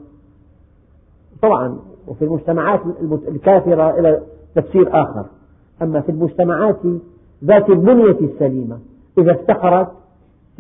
طبعا 1.42 1.78
وفي 2.06 2.24
المجتمعات 2.24 2.80
الكافرة 3.28 3.98
إلى 3.98 4.22
تفسير 4.54 5.02
آخر. 5.02 5.26
أما 5.82 6.00
في 6.00 6.08
المجتمعات 6.08 6.80
ذات 7.44 7.68
البنية 7.70 8.20
السليمة 8.20 8.78
إذا 9.18 9.32
افتقرت 9.32 9.92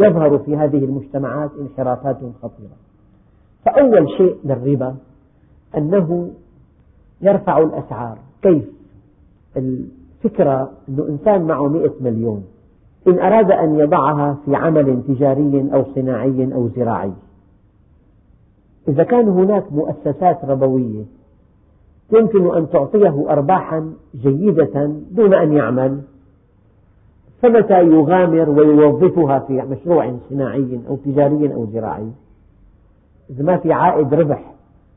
يظهر 0.00 0.38
في 0.38 0.56
هذه 0.56 0.84
المجتمعات 0.84 1.50
انحرافات 1.60 2.18
خطيرة. 2.42 2.76
فأول 3.64 4.08
شيء 4.16 4.36
للربا 4.44 4.96
أنه 5.76 6.30
يرفع 7.20 7.58
الأسعار. 7.58 8.18
كيف؟ 8.42 8.64
الفكرة 10.24 10.70
أن 10.88 11.06
إنسان 11.08 11.42
معه 11.42 11.68
مئة 11.68 11.92
مليون 12.00 12.44
إن 13.08 13.18
أراد 13.18 13.50
أن 13.50 13.78
يضعها 13.78 14.36
في 14.44 14.56
عمل 14.56 15.02
تجاري 15.08 15.70
أو 15.74 15.84
صناعي 15.94 16.54
أو 16.54 16.68
زراعي. 16.68 17.12
إذا 18.88 19.02
كان 19.02 19.28
هناك 19.28 19.72
مؤسسات 19.72 20.44
ربوية 20.44 21.04
يمكن 22.12 22.56
أن 22.56 22.70
تعطيه 22.70 23.30
أرباحا 23.30 23.92
جيدة 24.14 24.92
دون 25.10 25.34
أن 25.34 25.52
يعمل 25.52 26.00
فمتى 27.42 27.82
يغامر 27.82 28.50
ويوظفها 28.50 29.38
في 29.38 29.52
مشروع 29.52 30.16
صناعي 30.30 30.80
أو 30.88 30.96
تجاري 30.96 31.54
أو 31.54 31.66
زراعي؟ 31.66 32.10
إذا 33.30 33.44
ما 33.44 33.56
في 33.56 33.72
عائد 33.72 34.14
ربح 34.14 34.54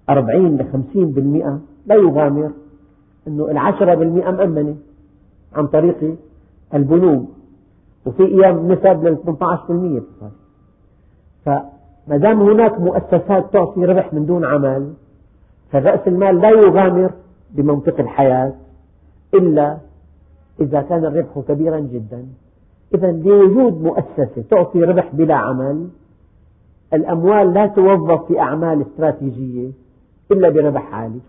أربعين 0.09 0.57
لخمسين 0.57 1.11
بالمئة 1.11 1.59
لا 1.85 1.95
يغامر 1.95 2.51
أنه 3.27 3.51
العشرة 3.51 3.95
بالمئة 3.95 4.31
مأمنة. 4.31 4.75
عن 5.55 5.67
طريق 5.67 6.15
البنوك 6.73 7.29
وفي 8.05 8.23
أيام 8.23 8.71
نسب 8.71 9.03
لل 9.05 9.17
18% 9.17 10.23
فما 11.45 12.17
دام 12.17 12.41
هناك 12.41 12.79
مؤسسات 12.79 13.53
تعطي 13.53 13.85
ربح 13.85 14.13
من 14.13 14.25
دون 14.25 14.45
عمل 14.45 14.93
فرأس 15.71 16.07
المال 16.07 16.41
لا 16.41 16.49
يغامر 16.49 17.11
بمنطق 17.51 17.99
الحياة 17.99 18.53
إلا 19.33 19.77
إذا 20.61 20.81
كان 20.81 21.05
الربح 21.05 21.39
كبيرا 21.47 21.79
جدا. 21.79 22.25
إذا 22.95 23.11
لوجود 23.11 23.81
مؤسسة 23.81 24.43
تعطي 24.49 24.83
ربح 24.83 25.09
بلا 25.13 25.35
عمل 25.35 25.87
الأموال 26.93 27.53
لا 27.53 27.67
توظف 27.67 28.27
في 28.27 28.39
أعمال 28.39 28.81
استراتيجية 28.81 29.71
إلا 30.31 30.49
بربح 30.49 30.93
عالي. 30.93 31.19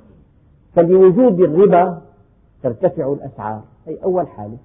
فلوجود 0.74 1.40
الربا 1.40 2.02
ترتفع 2.64 3.12
الأسعار. 3.12 3.62
هي 3.86 3.96
أول 4.04 4.28
حالة. 4.28 4.56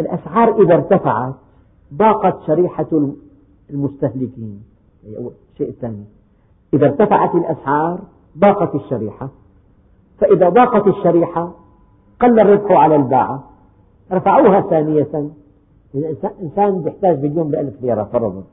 الأسعار 0.00 0.62
إذا 0.62 0.74
ارتفعت 0.74 1.34
ضاقت 1.94 2.42
شريحة 2.46 2.86
المستهلكين. 3.70 4.62
هي 5.04 5.16
أول 5.16 5.32
شيء 5.58 5.68
الثاني. 5.68 6.04
إذا 6.74 6.86
ارتفعت 6.86 7.34
الأسعار 7.34 8.00
ضاقت 8.38 8.74
الشريحة. 8.74 9.28
فإذا 10.18 10.48
ضاقت 10.48 10.86
الشريحة 10.86 11.54
قل 12.20 12.40
الربح 12.40 12.72
على 12.72 12.96
الباعة. 12.96 13.44
رفعوها 14.12 14.60
ثانية. 14.60 15.30
إنسان 16.42 16.82
يحتاج 16.86 17.18
باليوم 17.18 17.50
بألف 17.50 17.82
ليرة 17.82 18.04
فرضا. 18.04 18.44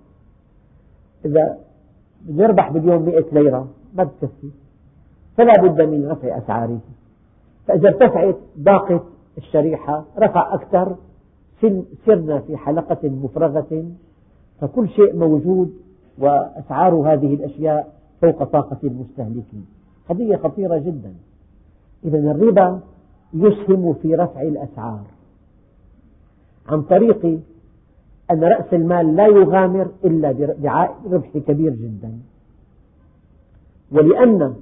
إذا 1.26 1.58
يربح 2.28 2.72
باليوم 2.72 3.02
مئة 3.02 3.26
ليرة 3.32 3.68
ما 3.94 4.04
بتكفي 4.04 4.50
فلا 5.38 5.62
بد 5.62 5.82
من 5.82 6.12
رفع 6.12 6.38
أسعاره. 6.38 6.80
فإذا 7.70 7.90
ارتفعت 7.90 8.36
ضاقت 8.60 9.04
الشريحة 9.38 10.06
رفع 10.18 10.54
أكثر 10.54 10.96
سرنا 12.06 12.40
في 12.40 12.58
حلقة 12.58 13.10
مفرغة 13.10 13.86
فكل 14.62 14.90
شيء 14.90 15.16
موجود 15.16 15.74
وأسعار 16.18 16.94
هذه 16.94 17.34
الأشياء 17.34 17.94
فوق 18.22 18.44
طاقة 18.44 18.78
المستهلكين. 18.84 19.66
قضية 20.10 20.36
خطيرة 20.36 20.78
جدا. 20.78 21.14
إذا 22.04 22.18
الربا 22.18 22.80
يسهم 23.34 23.94
في 23.94 24.16
رفع 24.16 24.42
الأسعار. 24.42 25.04
عن 26.68 26.82
طريق 26.82 27.40
أن 28.32 28.44
رأس 28.44 28.74
المال 28.74 29.16
لا 29.16 29.28
يغامر 29.28 29.88
إلا 30.06 30.32
بعائد 30.60 31.14
ربح 31.14 31.38
كبير 31.38 31.72
جدا. 31.74 32.20
ولأن 33.92 34.56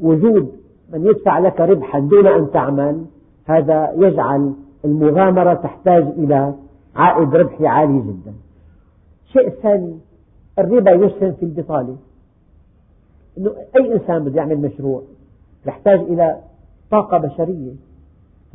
وجود 0.00 0.63
من 0.92 1.06
يدفع 1.06 1.38
لك 1.38 1.60
ربحا 1.60 1.98
دون 1.98 2.26
أن 2.26 2.50
تعمل 2.50 3.04
هذا 3.44 3.92
يجعل 3.96 4.54
المغامرة 4.84 5.54
تحتاج 5.54 6.02
إلى 6.02 6.54
عائد 6.96 7.34
ربحي 7.34 7.66
عالي 7.66 7.98
جدا. 7.98 8.34
الشيء 9.26 9.48
الثاني 9.48 9.98
الربا 10.58 10.90
يسهم 10.90 11.32
في 11.32 11.42
البطالة. 11.42 11.96
إنه 13.38 13.54
أي 13.76 13.94
إنسان 13.94 14.24
بده 14.24 14.36
يعمل 14.36 14.58
مشروع 14.58 15.02
يحتاج 15.66 16.00
إلى 16.00 16.40
طاقة 16.90 17.18
بشرية. 17.18 17.72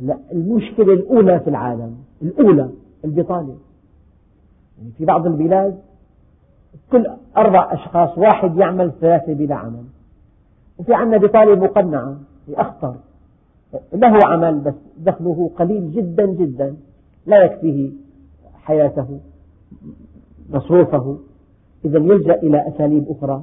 لا 0.00 0.18
المشكلة 0.32 0.94
الأولى 0.94 1.40
في 1.40 1.50
العالم 1.50 1.96
الأولى 2.22 2.70
البطالة. 3.04 3.56
يعني 4.78 4.90
في 4.98 5.04
بعض 5.04 5.26
البلاد 5.26 5.78
كل 6.92 7.06
أربع 7.36 7.72
أشخاص 7.72 8.18
واحد 8.18 8.56
يعمل 8.56 8.92
ثلاثة 9.00 9.34
بلا 9.34 9.54
عمل. 9.54 9.84
وفي 10.80 10.94
عندنا 10.94 11.18
بطالة 11.18 11.54
مقنعة 11.54 12.16
هي 12.48 12.54
أخطر 12.54 12.94
له 13.92 14.26
عمل 14.26 14.60
بس 14.60 14.74
دخله 14.98 15.50
قليل 15.56 15.92
جدا 15.92 16.26
جدا. 16.26 16.76
لا 17.26 17.44
يكفيه 17.44 17.90
حياته 18.54 19.20
مصروفه. 20.50 21.18
إذا 21.84 21.98
يلجأ 21.98 22.34
إلى 22.34 22.68
أساليب 22.68 23.10
أخرى. 23.10 23.42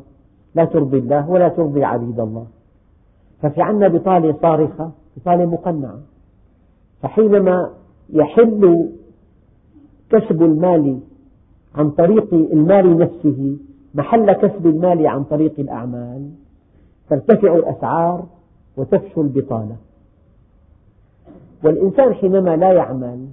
لا 0.56 0.66
ترضي 0.66 0.98
الله 0.98 1.30
ولا 1.30 1.48
ترضي 1.48 1.84
عبيد 1.84 2.20
الله. 2.20 2.48
ففي 3.42 3.62
عندنا 3.62 3.88
بطالة 3.88 4.36
صارخة 4.42 4.92
بطالة 5.18 5.46
مقنعة. 5.46 6.00
فحينما 7.02 7.74
يحل 8.10 8.90
كسب 10.10 10.44
المال 10.44 11.00
عن 11.76 11.90
طريق 11.90 12.34
المال 12.34 12.98
نفسه 12.98 13.58
محل 13.96 14.34
كسب 14.34 14.66
المال 14.66 15.08
عن 15.08 15.24
طريق 15.24 15.60
الأعمال 15.60 16.30
ترتفع 17.10 17.56
الأسعار 17.56 18.26
وتفشو 18.78 19.22
البطالة 19.22 19.76
والإنسان 21.64 22.14
حينما 22.14 22.56
لا 22.56 22.74
يعمل 22.74 23.28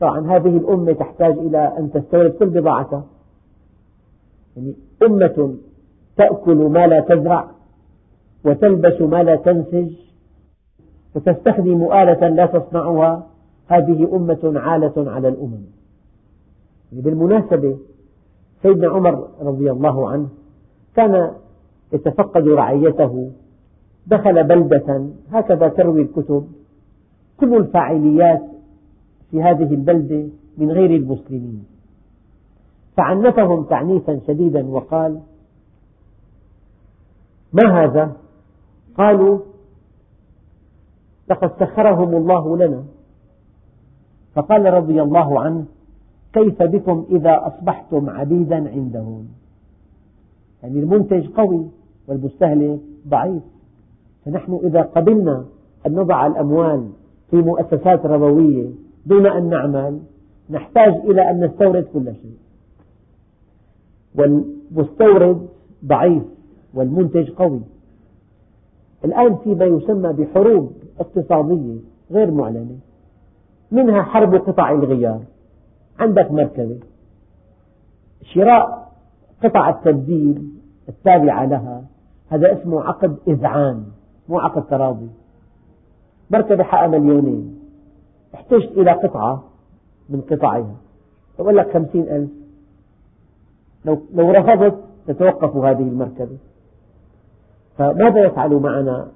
طبعا 0.00 0.36
هذه 0.36 0.56
الأمة 0.56 0.92
تحتاج 0.92 1.38
إلى 1.38 1.78
أن 1.78 1.90
تستورد 1.92 2.30
كل 2.30 2.46
بضاعتها. 2.46 3.04
يعني 4.56 4.74
أمة 5.02 5.54
تأكل 6.16 6.56
ما 6.56 6.86
لا 6.86 7.00
تزرع 7.00 7.50
وتلبس 8.44 9.00
ما 9.00 9.22
لا 9.22 9.36
تنسج 9.36 9.92
وتستخدم 11.14 11.92
آلة 11.92 12.28
لا 12.28 12.46
تصنعها. 12.46 13.26
هذه 13.66 14.16
أمة 14.16 14.52
عالة 14.56 15.10
على 15.10 15.28
الأمم. 15.28 15.64
يعني 16.92 17.02
بالمناسبة 17.02 17.78
سيدنا 18.62 18.88
عمر 18.88 19.28
رضي 19.40 19.70
الله 19.70 20.08
عنه 20.10 20.28
كان 20.96 21.32
يتفقد 21.92 22.48
رعيته 22.48 23.30
دخل 24.06 24.44
بلدة 24.44 25.06
هكذا 25.30 25.68
تروي 25.68 26.02
الكتب. 26.02 26.46
كل 27.40 27.56
الفاعليات 27.56 28.42
في 29.30 29.42
هذه 29.42 29.74
البلدة 29.74 30.28
من 30.58 30.70
غير 30.70 30.90
المسلمين. 30.90 31.64
فعنفهم 32.96 33.64
تعنيفا 33.64 34.20
شديدا 34.26 34.66
وقال 34.66 35.20
ما 37.52 37.84
هذا؟ 37.84 38.16
قالوا 38.98 39.38
لقد 41.30 41.50
سخرهم 41.60 42.16
الله 42.16 42.56
لنا. 42.56 42.84
فقال 44.34 44.74
رضي 44.74 45.02
الله 45.02 45.40
عنه 45.40 45.64
كيف 46.32 46.62
بكم 46.62 47.06
إذا 47.10 47.46
أصبحتم 47.46 48.10
عبيدا 48.10 48.70
عندهم؟ 48.70 49.28
يعني 50.62 50.80
المنتج 50.80 51.26
قوي. 51.26 51.79
والمستهلك 52.10 52.80
ضعيف. 53.08 53.42
فنحن 54.24 54.60
إذا 54.64 54.82
قبلنا 54.82 55.44
أن 55.86 55.94
نضع 55.94 56.26
الأموال 56.26 56.88
في 57.30 57.36
مؤسسات 57.36 58.06
ربوية 58.06 58.70
دون 59.06 59.26
أن 59.26 59.48
نعمل 59.48 60.00
نحتاج 60.50 60.94
إلى 60.94 61.30
أن 61.30 61.44
نستورد 61.44 61.84
كل 61.84 62.14
شيء. 62.14 62.36
والمستورد 64.14 65.48
ضعيف 65.84 66.22
والمنتج 66.74 67.30
قوي. 67.30 67.60
الآن 69.04 69.36
في 69.36 69.54
ما 69.54 69.64
يسمى 69.64 70.12
بحروب 70.12 70.72
اقتصادية 71.00 71.78
غير 72.10 72.30
معلنة 72.30 72.78
منها 73.70 74.02
حرب 74.02 74.34
قطع 74.34 74.70
الغيار 74.70 75.20
عندك 75.98 76.32
مركبة 76.32 76.78
شراء 78.22 78.92
قطع 79.44 79.68
التبديل 79.68 80.52
التابعة 80.88 81.44
لها 81.44 81.84
هذا 82.30 82.52
اسمه 82.52 82.82
عقد 82.82 83.16
إذعان 83.28 83.84
مو 84.28 84.40
عقد 84.40 84.66
تراضي. 84.66 85.08
مركبة 86.30 86.64
حقها 86.64 86.86
مليونين 86.86 87.58
احتجت 88.34 88.70
إلى 88.70 88.90
قطعة 88.90 89.44
من 90.08 90.20
قطعها 90.20 90.74
بقول 91.38 91.56
لك 91.56 91.72
خمسين 91.72 92.02
ألف. 92.02 92.30
لو, 93.84 93.98
لو 94.14 94.30
رفضت 94.30 94.78
تتوقف 95.06 95.56
هذه 95.56 95.82
المركبة. 95.82 96.36
فماذا 97.78 98.24
يفعل 98.24 98.54
معنا 98.54 99.08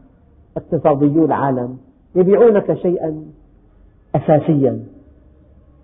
اقتصاديو 0.56 1.24
العالم؟ 1.24 1.78
يبيعونك 2.14 2.74
شيئا 2.74 3.24
أساسيا. 4.14 4.84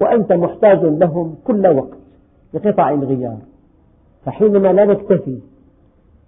وأنت 0.00 0.32
محتاج 0.32 0.84
لهم 0.84 1.34
كل 1.44 1.66
وقت 1.66 1.98
لقطع 2.54 2.90
الغيار. 2.90 3.38
فحينما 4.24 4.72
لا 4.72 4.84
نكتفي 4.84 5.40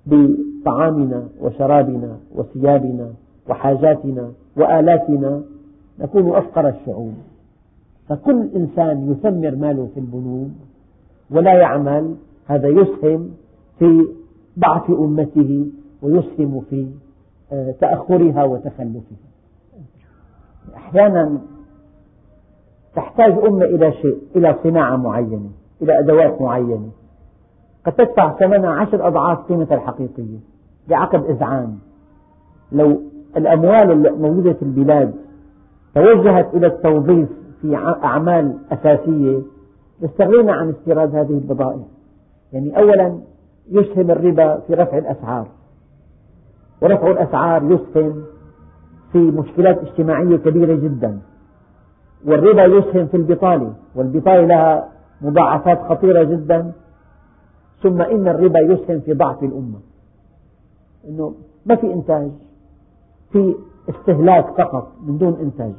بطعامنا 0.07 1.29
وشرابنا 1.41 2.17
وثيابنا 2.35 3.13
وحاجاتنا 3.49 4.33
وآلاتنا 4.57 5.43
نكون 5.99 6.37
أفقر 6.37 6.69
الشعوب. 6.69 7.15
فكل 8.09 8.49
إنسان 8.57 9.13
يثمر 9.13 9.57
ماله 9.57 9.89
في 9.95 10.01
البنوك 10.01 10.51
ولا 11.31 11.53
يعمل 11.53 12.15
هذا 12.47 12.69
يسهم 12.69 13.31
في 13.79 14.09
ضعف 14.59 14.91
أمته 14.91 15.67
ويسهم 16.03 16.61
في 16.71 16.89
آه، 17.53 17.75
تأخرها 17.81 18.45
وتخلفها. 18.45 19.19
أحيانا 20.77 21.39
تحتاج 22.97 23.33
أمة 23.33 23.65
إلى 23.65 23.93
شيء 23.93 24.19
إلى 24.37 24.57
صناعة 24.63 24.97
معينة 24.97 25.51
إلى 25.83 25.99
أدوات 25.99 26.41
معينة. 26.41 26.91
قد 27.87 27.93
تدفع 27.93 28.33
ثمنها 28.39 28.71
عشر 28.71 29.07
أضعاف 29.07 29.39
قيمتها 29.39 29.75
الحقيقية 29.75 30.39
بعقد 30.89 31.25
إذعان 31.25 31.79
لو 32.73 33.01
الأموال 33.37 34.07
الموجودة 34.07 34.53
في 34.53 34.63
البلاد 34.63 35.15
توجهت 35.95 36.55
إلى 36.55 36.67
التوظيف 36.67 37.29
في 37.63 37.77
أعمال 38.05 38.59
أساسية 38.73 39.43
لاستغنينا 40.01 40.53
عن 40.53 40.71
استيراد 40.71 41.15
هذه 41.15 41.31
البضائع. 41.31 41.83
يعني 42.53 42.79
أولا 42.79 43.19
يسهم 43.71 44.11
الربا 44.11 44.59
في 44.59 44.75
رفع 44.75 44.99
الأسعار. 44.99 45.47
ورفع 46.83 47.11
الأسعار 47.11 47.63
يسهم 47.63 48.23
في 49.13 49.19
مشكلات 49.19 49.79
اجتماعية 49.79 50.37
كبيرة 50.37 50.75
جدا. 50.75 51.19
والربا 52.27 52.65
يسهم 52.65 53.07
في 53.07 53.17
البطالة. 53.17 53.73
والبطالة 53.95 54.47
لها 54.47 54.89
مضاعفات 55.21 55.83
خطيرة 55.83 56.23
جدا. 56.23 56.73
ثم 57.83 58.03
إن 58.03 58.29
الربا 58.29 58.59
يسهم 58.59 59.01
في 59.01 59.13
ضعف 59.13 59.43
الأمة. 59.43 59.79
إنه 61.09 61.35
ما 61.67 61.77
في 61.77 61.93
إنتاج. 61.93 62.31
في 63.33 63.55
استهلاك 63.89 64.47
فقط 64.59 64.93
من 65.07 65.19
دون 65.19 65.37
إنتاج. 65.41 65.73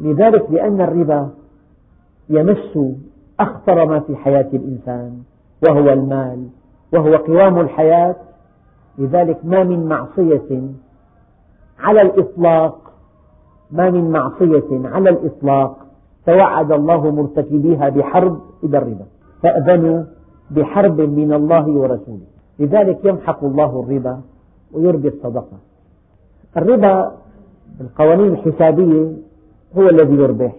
لذلك 0.00 0.50
لأن 0.50 0.80
الربا 0.80 1.30
يمس 2.28 2.78
أخطر 3.40 3.86
ما 3.86 4.00
في 4.00 4.16
حياة 4.16 4.48
الإنسان 4.52 5.22
وهو 5.68 5.92
المال 5.92 6.48
وهو 6.92 7.16
قوام 7.16 7.60
الحياة. 7.60 8.16
لذلك 8.98 9.44
ما 9.44 9.64
من 9.64 9.86
معصية 9.86 10.60
على 11.78 12.02
الإطلاق 12.02 12.92
ما 13.70 13.90
من 13.90 14.10
معصية 14.10 14.88
على 14.88 15.10
الإطلاق 15.10 15.86
توعد 16.26 16.72
الله 16.72 17.10
مرتكبيها 17.10 17.88
بحرب 17.88 18.40
إلى 18.64 18.78
الربا. 18.78 19.06
فأذنوا 19.42 20.04
بحرب 20.50 21.00
من 21.00 21.32
الله 21.32 21.68
ورسوله. 21.68 22.26
لذلك 22.58 23.04
يمحق 23.04 23.44
الله 23.44 23.80
الربا 23.80 24.20
ويربي 24.72 25.08
الصدقة. 25.08 25.58
الربا 26.56 27.12
القوانين 27.80 28.32
الحسابية 28.32 29.12
هو 29.78 29.88
الذي 29.88 30.14
يربح. 30.14 30.54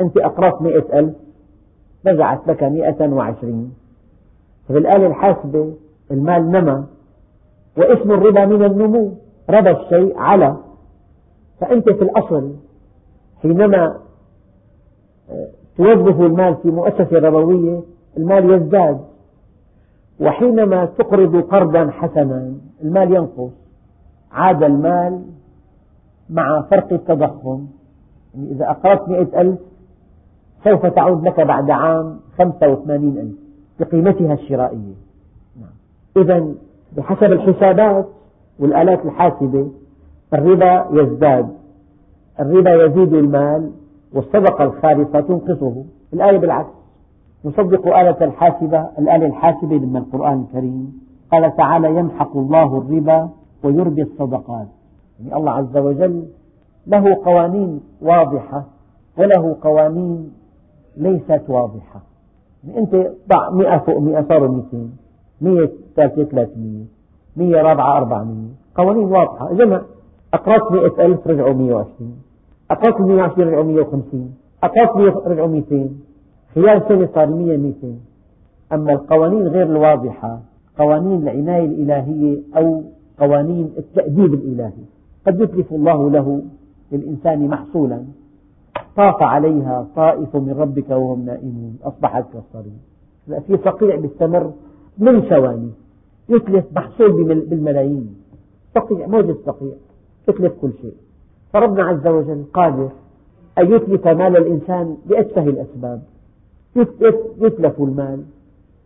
أنت 0.00 0.18
أقرضت 0.18 0.62
مئة 0.62 0.98
ألف 0.98 1.14
رجعت 2.06 2.48
لك 2.48 2.62
مئة 2.62 3.08
وعشرين. 3.08 3.74
في 4.66 4.78
الآلة 4.78 5.06
الحاسبة 5.06 5.74
المال 6.10 6.50
نمى 6.50 6.84
واسم 7.78 8.10
الربا 8.12 8.46
من 8.46 8.64
النمو. 8.64 9.14
ربى 9.50 9.70
الشيء 9.70 10.18
على. 10.18 10.56
فأنت 11.60 11.90
في 11.90 12.02
الأصل 12.02 12.54
حينما 13.42 14.00
آه، 15.80 15.94
توظف 15.94 16.20
المال 16.20 16.56
في 16.62 16.70
مؤسسة 16.70 17.18
ربوية 17.18 17.80
المال 18.16 18.50
يزداد. 18.50 19.00
وحينما 20.20 20.84
تقرض 20.84 21.36
قرضا 21.36 21.90
حسنا 21.90 22.52
المال 22.82 23.14
ينقص. 23.14 23.52
عاد 24.32 24.62
المال 24.62 25.22
مع 26.30 26.62
فرق 26.62 26.92
التضخم. 26.92 27.66
يعني 28.34 28.50
إذا 28.50 28.70
أقرضت 28.70 29.08
مئة 29.08 29.40
ألف 29.40 29.58
سوف 30.64 30.86
تعود 30.86 31.26
لك 31.26 31.40
بعد 31.40 31.70
عام 31.70 32.20
خمسة 32.38 32.68
وثمانين 32.68 33.18
ألف 33.18 33.34
بقيمتها 33.80 34.34
الشرائية. 34.34 34.94
نعم. 35.60 35.70
إذا 36.16 36.54
بحسب 36.96 37.32
الحسابات 37.32 38.08
والآلات 38.58 39.04
الحاسبة 39.04 39.70
الربا 40.34 40.86
يزداد. 40.92 41.48
الربا 42.40 42.84
يزيد 42.84 43.14
المال 43.14 43.70
والصدقة 44.14 44.64
الخالصة 44.64 45.20
تنقصه. 45.20 45.84
الآية 46.12 46.38
بالعكس. 46.38 46.70
نصدق 47.44 47.86
آلة 47.86 48.24
الحاسبة 48.24 48.88
الآلة 48.98 49.26
الحاسبة 49.26 49.78
من 49.78 49.96
القرآن 49.96 50.40
الكريم. 50.40 51.02
قال 51.32 51.56
تعالى 51.56 51.96
يمحق 51.96 52.36
الله 52.36 52.78
الربا 52.78 53.30
ويربي 53.64 54.02
الصدقات. 54.02 54.66
يعني 55.20 55.36
الله 55.36 55.52
عز 55.52 55.76
وجل 55.76 56.24
له 56.86 57.14
قوانين 57.24 57.80
واضحة 58.02 58.64
وله 59.18 59.56
قوانين 59.62 60.32
ليست 60.96 61.42
واضحة. 61.48 62.00
يعني 62.64 62.78
أنت 62.78 62.94
ضع 63.28 63.50
100 63.50 63.78
فوق 63.78 63.98
100 63.98 64.24
صاروا 64.28 64.48
200 64.48 64.90
100 65.40 65.68
ثالثة 65.96 66.24
300 66.24 66.84
100 67.36 67.62
رابعة 67.62 67.96
400 67.96 68.36
قوانين 68.74 69.04
واضحة. 69.04 69.52
جمع 69.52 69.82
أقرضت 70.34 70.72
100 70.72 71.06
ألف 71.06 71.26
رجعوا 71.26 71.52
120 71.52 72.22
أقرت 72.72 73.00
120 73.00 73.48
رجعوا 73.48 73.64
150 73.64 74.34
أقرت 74.64 75.26
رجعوا 75.26 75.48
200 75.48 75.90
خلال 76.54 76.82
سنة 76.88 77.08
صار 77.14 77.26
100 77.26 77.56
200 77.56 77.94
أما 78.72 78.92
القوانين 78.92 79.48
غير 79.48 79.66
الواضحة 79.66 80.40
قوانين 80.78 81.22
العناية 81.22 81.64
الإلهية 81.64 82.40
أو 82.56 82.82
قوانين 83.18 83.72
التأديب 83.78 84.34
الإلهي 84.34 84.84
قد 85.26 85.40
يتلف 85.40 85.72
الله 85.72 86.10
له 86.10 86.42
للإنسان 86.92 87.48
محصولا. 87.48 88.04
طاف 88.96 89.22
عليها 89.22 89.86
طائف 89.96 90.36
من 90.36 90.52
ربك 90.52 90.90
وهم 90.90 91.24
نائمون. 91.24 91.78
أصبحت 91.84 92.24
كالصريم. 92.32 92.78
في 93.46 93.56
صقيع 93.64 93.96
بيستمر 93.96 94.52
من 94.98 95.20
ثواني. 95.20 95.70
يتلف 96.28 96.64
محصول 96.76 97.24
بالملايين. 97.34 98.14
صقيع 98.74 99.06
موجة 99.06 99.36
صقيع 99.46 99.72
تتلف 100.26 100.52
كل 100.60 100.72
شيء. 100.82 100.94
فربنا 101.52 101.82
عز 101.84 102.06
وجل 102.06 102.44
قادر 102.54 102.90
أن 103.58 103.72
يتلف 103.72 104.08
مال 104.08 104.36
الإنسان 104.36 104.96
بأتفه 105.06 105.42
الأسباب. 105.42 106.02
يتلف 107.40 107.80
المال. 107.80 108.22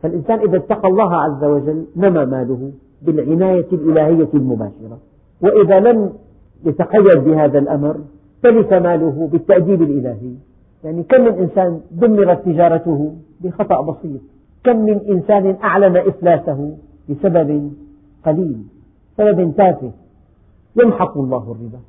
فالإنسان 0.02 0.38
إذا 0.38 0.56
اتقى 0.56 0.88
الله 0.88 1.14
عز 1.14 1.44
وجل 1.44 1.84
نمى 1.96 2.24
ماله 2.24 2.72
بالعناية 3.02 3.66
الإلهية 3.72 4.28
المباشرة. 4.34 4.98
وإذا 5.42 5.80
لم 5.80 6.12
يتقيد 6.64 7.24
بهذا 7.24 7.58
الأمر 7.58 7.96
تلف 8.42 8.72
ماله 8.72 9.28
بالتأديب 9.32 9.82
الإلهي. 9.82 10.34
يعني 10.84 11.02
كم 11.02 11.20
من 11.20 11.32
إنسان 11.32 11.80
دمرت 11.90 12.44
تجارته 12.44 13.14
بخطأ 13.40 13.80
بسيط. 13.80 14.20
كم 14.64 14.76
من 14.76 15.00
إنسان 15.08 15.56
أعلن 15.64 15.96
إفلاسه 15.96 16.76
بسبب 17.08 17.72
قليل 18.26 18.62
سبب 19.16 19.52
تافه. 19.56 19.90
يمحق 20.76 21.18
الله 21.18 21.42
الربا. 21.52 21.80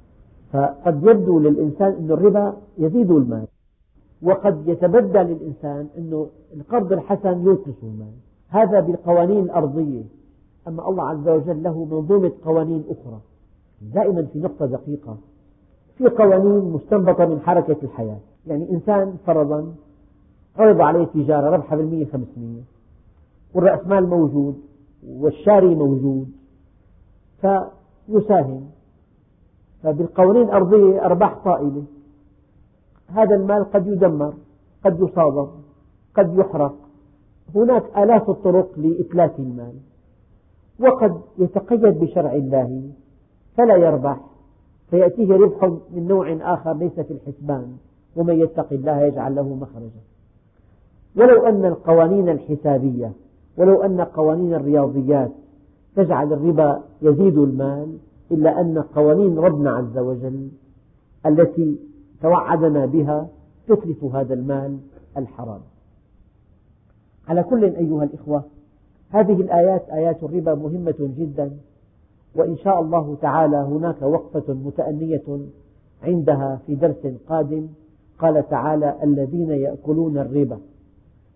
فقد 0.53 1.03
يبدو 1.03 1.39
للإنسان 1.39 1.93
أن 1.93 2.11
الربا 2.11 2.57
يزيد 2.77 3.11
المال. 3.11 3.47
وقد 4.21 4.67
يتبدى 4.67 5.19
للإنسان 5.19 5.87
أن 5.97 6.25
القرض 6.53 6.93
الحسن 6.93 7.41
ينقص 7.47 7.83
المال. 7.83 8.13
هذا 8.49 8.79
بالقوانين 8.79 9.43
الأرضية. 9.43 10.03
أما 10.67 10.89
الله 10.89 11.03
عز 11.03 11.27
وجل 11.27 11.63
له 11.63 11.85
منظومة 11.85 12.31
قوانين 12.45 12.83
أخرى. 12.89 13.19
دائما 13.93 14.23
في 14.23 14.39
نقطة 14.39 14.65
دقيقة. 14.65 15.17
في 15.97 16.07
قوانين 16.07 16.71
مستنبطة 16.71 17.25
من 17.25 17.39
حركة 17.39 17.77
الحياة. 17.83 18.19
يعني 18.47 18.71
إنسان 18.71 19.17
فرضا 19.25 19.73
عرض 20.57 20.81
عليه 20.81 21.05
تجارة 21.05 21.49
ربحها 21.49 21.77
بالمية 21.77 22.05
خمسمية. 22.05 22.61
والرأسمال 23.53 24.09
موجود. 24.09 24.55
والشاري 25.07 25.75
موجود. 25.75 26.31
فيساهم. 27.41 28.69
فبالقوانين 29.83 30.43
الأرضية 30.43 31.05
أرباح 31.05 31.43
طائلة. 31.45 31.83
هذا 33.07 33.35
المال 33.35 33.71
قد 33.71 33.87
يدمر 33.87 34.33
قد 34.85 34.99
يصادر 34.99 35.49
قد 36.15 36.37
يحرق. 36.37 36.75
هناك 37.55 37.97
آلاف 37.97 38.29
الطرق 38.29 38.69
لإتلاف 38.77 39.39
المال. 39.39 39.73
وقد 40.79 41.21
يتقيد 41.37 41.99
بشرع 41.99 42.33
الله 42.33 42.89
فلا 43.57 43.75
يربح. 43.75 44.19
فيأتيه 44.89 45.33
ربح 45.33 45.63
من 45.91 46.07
نوع 46.07 46.37
آخر 46.41 46.73
ليس 46.73 46.99
في 46.99 47.13
الحسبان 47.13 47.77
ومن 48.15 48.39
يتق 48.39 48.73
الله 48.73 49.01
يجعل 49.01 49.35
له 49.35 49.55
مخرجا. 49.55 50.01
ولو 51.17 51.45
أن 51.45 51.65
القوانين 51.65 52.29
الحسابية 52.29 53.11
ولو 53.57 53.81
أن 53.81 54.01
قوانين 54.01 54.53
الرياضيات 54.53 55.31
تجعل 55.95 56.33
الربا 56.33 56.83
يزيد 57.01 57.37
المال 57.37 57.97
إلا 58.31 58.61
أن 58.61 58.81
قوانين 58.95 59.37
ربنا 59.39 59.71
عز 59.71 59.97
وجل 59.97 60.49
التي 61.25 61.79
توعدنا 62.21 62.85
بها 62.85 63.27
تتلف 63.67 64.03
هذا 64.03 64.33
المال 64.33 64.77
الحرام. 65.17 65.61
على 67.27 67.43
كل 67.43 67.63
أيها 67.63 68.03
الإخوة 68.03 68.43
هذه 69.09 69.41
الآيات 69.41 69.89
آيات 69.89 70.23
الربا 70.23 70.55
مهمة 70.55 70.95
جدا 71.17 71.51
وإن 72.35 72.57
شاء 72.57 72.81
الله 72.81 73.17
تعالى 73.21 73.57
هناك 73.57 74.01
وقفة 74.01 74.53
متأنية 74.53 75.39
عندها 76.03 76.59
في 76.65 76.75
درس 76.75 77.07
قادم. 77.29 77.67
قال 78.19 78.49
تعالى 78.49 78.95
الذين 79.03 79.49
يأكلون 79.49 80.17
الربا 80.17 80.59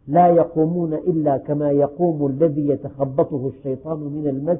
لا 0.08 0.28
يقومون 0.28 0.94
إلا 0.94 1.38
كما 1.38 1.72
يقوم 1.72 2.28
الذي 2.28 2.68
يتخبطه 2.68 3.48
الشيطان 3.48 4.00
من 4.00 4.28
المس 4.28 4.60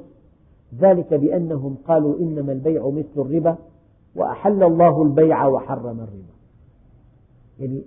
ذلك 0.80 1.14
بأنهم 1.14 1.78
قالوا 1.88 2.20
إنما 2.20 2.52
البيع 2.52 2.90
مثل 2.90 3.22
الربا 3.22 3.56
وأحل 4.16 4.64
الله 4.64 5.02
البيع 5.04 5.48
وحرم 5.48 6.00
الربا. 6.00 6.34
يعني 7.60 7.84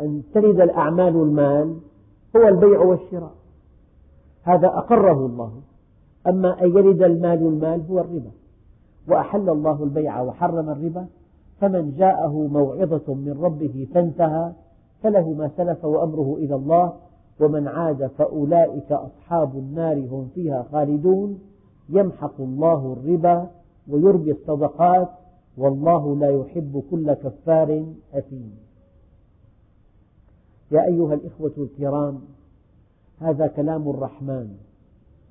أن 0.00 0.22
تلد 0.34 0.60
الأعمال 0.60 1.16
المال 1.16 1.76
هو 2.36 2.48
البيع 2.48 2.80
والشراء. 2.80 3.32
هذا 4.42 4.66
أقره 4.66 5.26
الله. 5.26 5.52
أما 6.26 6.62
أن 6.62 6.68
يلد 6.68 7.02
المال 7.02 7.46
المال 7.46 7.82
هو 7.90 8.00
الربا. 8.00 8.30
وأحل 9.08 9.50
الله 9.50 9.84
البيع 9.84 10.20
وحرم 10.20 10.70
الربا. 10.70 11.06
فمن 11.60 11.94
جاءه 11.96 12.48
موعظة 12.52 13.14
من 13.14 13.38
ربه 13.42 13.88
فانتهى. 13.94 14.52
فله 15.02 15.32
ما 15.32 15.50
سلف 15.56 15.84
وأمره 15.84 16.36
إلى 16.38 16.54
الله. 16.54 16.92
ومن 17.40 17.68
عاد 17.68 18.06
فأولئك 18.06 18.92
أصحاب 18.92 19.56
النار 19.56 19.96
هم 19.96 20.28
فيها 20.34 20.62
خالدون. 20.72 21.38
يمحق 21.88 22.40
الله 22.40 22.92
الربا 22.92 23.50
ويربي 23.88 24.30
الصدقات 24.32 25.10
والله 25.56 26.16
لا 26.16 26.30
يحب 26.30 26.84
كل 26.90 27.14
كفار 27.14 27.86
أثيم. 28.12 28.56
يا 30.70 30.86
أيها 30.86 31.14
الإخوة 31.14 31.52
الكرام 31.58 32.20
هذا 33.20 33.46
كلام 33.46 33.88
الرحمن 33.88 34.56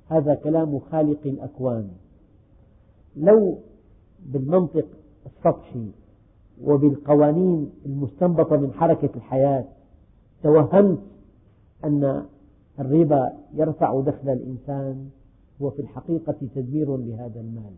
هذا 0.10 0.36
كلام 0.36 0.80
خالق 0.80 1.20
الأكوان. 1.26 1.90
لو 3.16 3.58
بالمنطق 4.26 4.86
السطحي 5.26 5.92
وبالقوانين 6.64 7.72
المستنبطة 7.86 8.58
من 8.58 8.74
حركة 8.74 9.10
الحياة 9.16 9.66
توهمت 10.44 11.00
أن 11.86 12.26
الربا 12.80 13.34
يرفع 13.54 14.02
دخل 14.02 14.30
الإنسان 14.30 15.10
هو 15.64 15.70
في 15.70 15.82
الحقيقة 15.82 16.36
تدمير 16.56 16.98
لهذا 16.98 17.40
المال. 17.40 17.74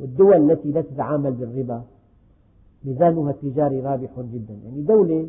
والدول 0.00 0.50
التي 0.50 0.72
لا 0.72 0.80
تتعامل 0.80 1.32
بالربا 1.32 1.82
ميزانها 2.84 3.30
التجاري 3.30 3.80
رابح 3.80 4.20
جدا. 4.20 4.54
يعني 4.64 4.82
دولة 4.82 5.28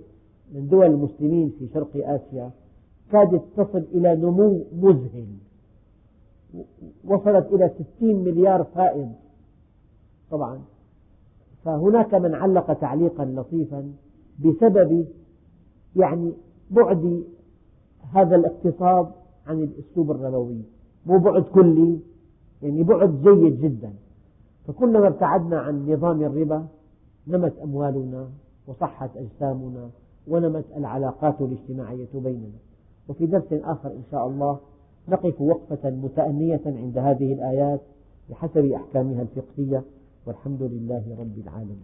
من 0.53 0.67
دول 0.67 0.85
المسلمين 0.85 1.53
في 1.59 1.67
شرق 1.73 1.89
آسيا 1.95 2.51
كادت 3.11 3.43
تصل 3.57 3.85
إلى 3.93 4.15
نمو 4.15 4.63
مذهل. 4.73 5.27
وصلت 7.05 7.47
إلى 7.53 7.71
ستين 7.79 8.23
مليار 8.23 8.63
فائض. 8.63 9.11
طبعا 10.31 10.61
فهناك 11.63 12.13
من 12.13 12.35
علق 12.35 12.73
تعليقا 12.73 13.25
لطيفا 13.25 13.91
بسبب 14.39 15.07
يعني 15.95 16.33
بعد 16.71 17.23
هذا 18.11 18.35
الاقتصاد 18.35 19.07
عن 19.47 19.63
الأسلوب 19.63 20.11
الربوي. 20.11 20.61
مو 21.05 21.17
بعد 21.17 21.43
كلي 21.43 21.99
يعني 22.63 22.83
بعد 22.83 23.21
جيد 23.21 23.61
جدا. 23.61 23.93
فكلما 24.67 25.07
ابتعدنا 25.07 25.59
عن 25.59 25.91
نظام 25.91 26.21
الربا 26.21 26.67
نمت 27.27 27.53
أموالنا 27.63 28.29
وصحت 28.67 29.09
أجسامنا 29.17 29.89
ونمت 30.27 30.65
العلاقات 30.77 31.41
الاجتماعية 31.41 32.07
بيننا. 32.13 32.59
وفي 33.07 33.25
درس 33.25 33.53
آخر 33.53 33.91
إن 33.91 34.03
شاء 34.11 34.27
الله 34.27 34.59
نقف 35.09 35.41
وقفة 35.41 35.89
متأنية 35.89 36.61
عند 36.65 36.97
هذه 36.97 37.33
الآيات 37.33 37.81
بحسب 38.29 38.65
أحكامها 38.65 39.21
الفقهية 39.21 39.83
والحمد 40.25 40.63
لله 40.63 41.03
رب 41.19 41.37
العالمين. 41.37 41.83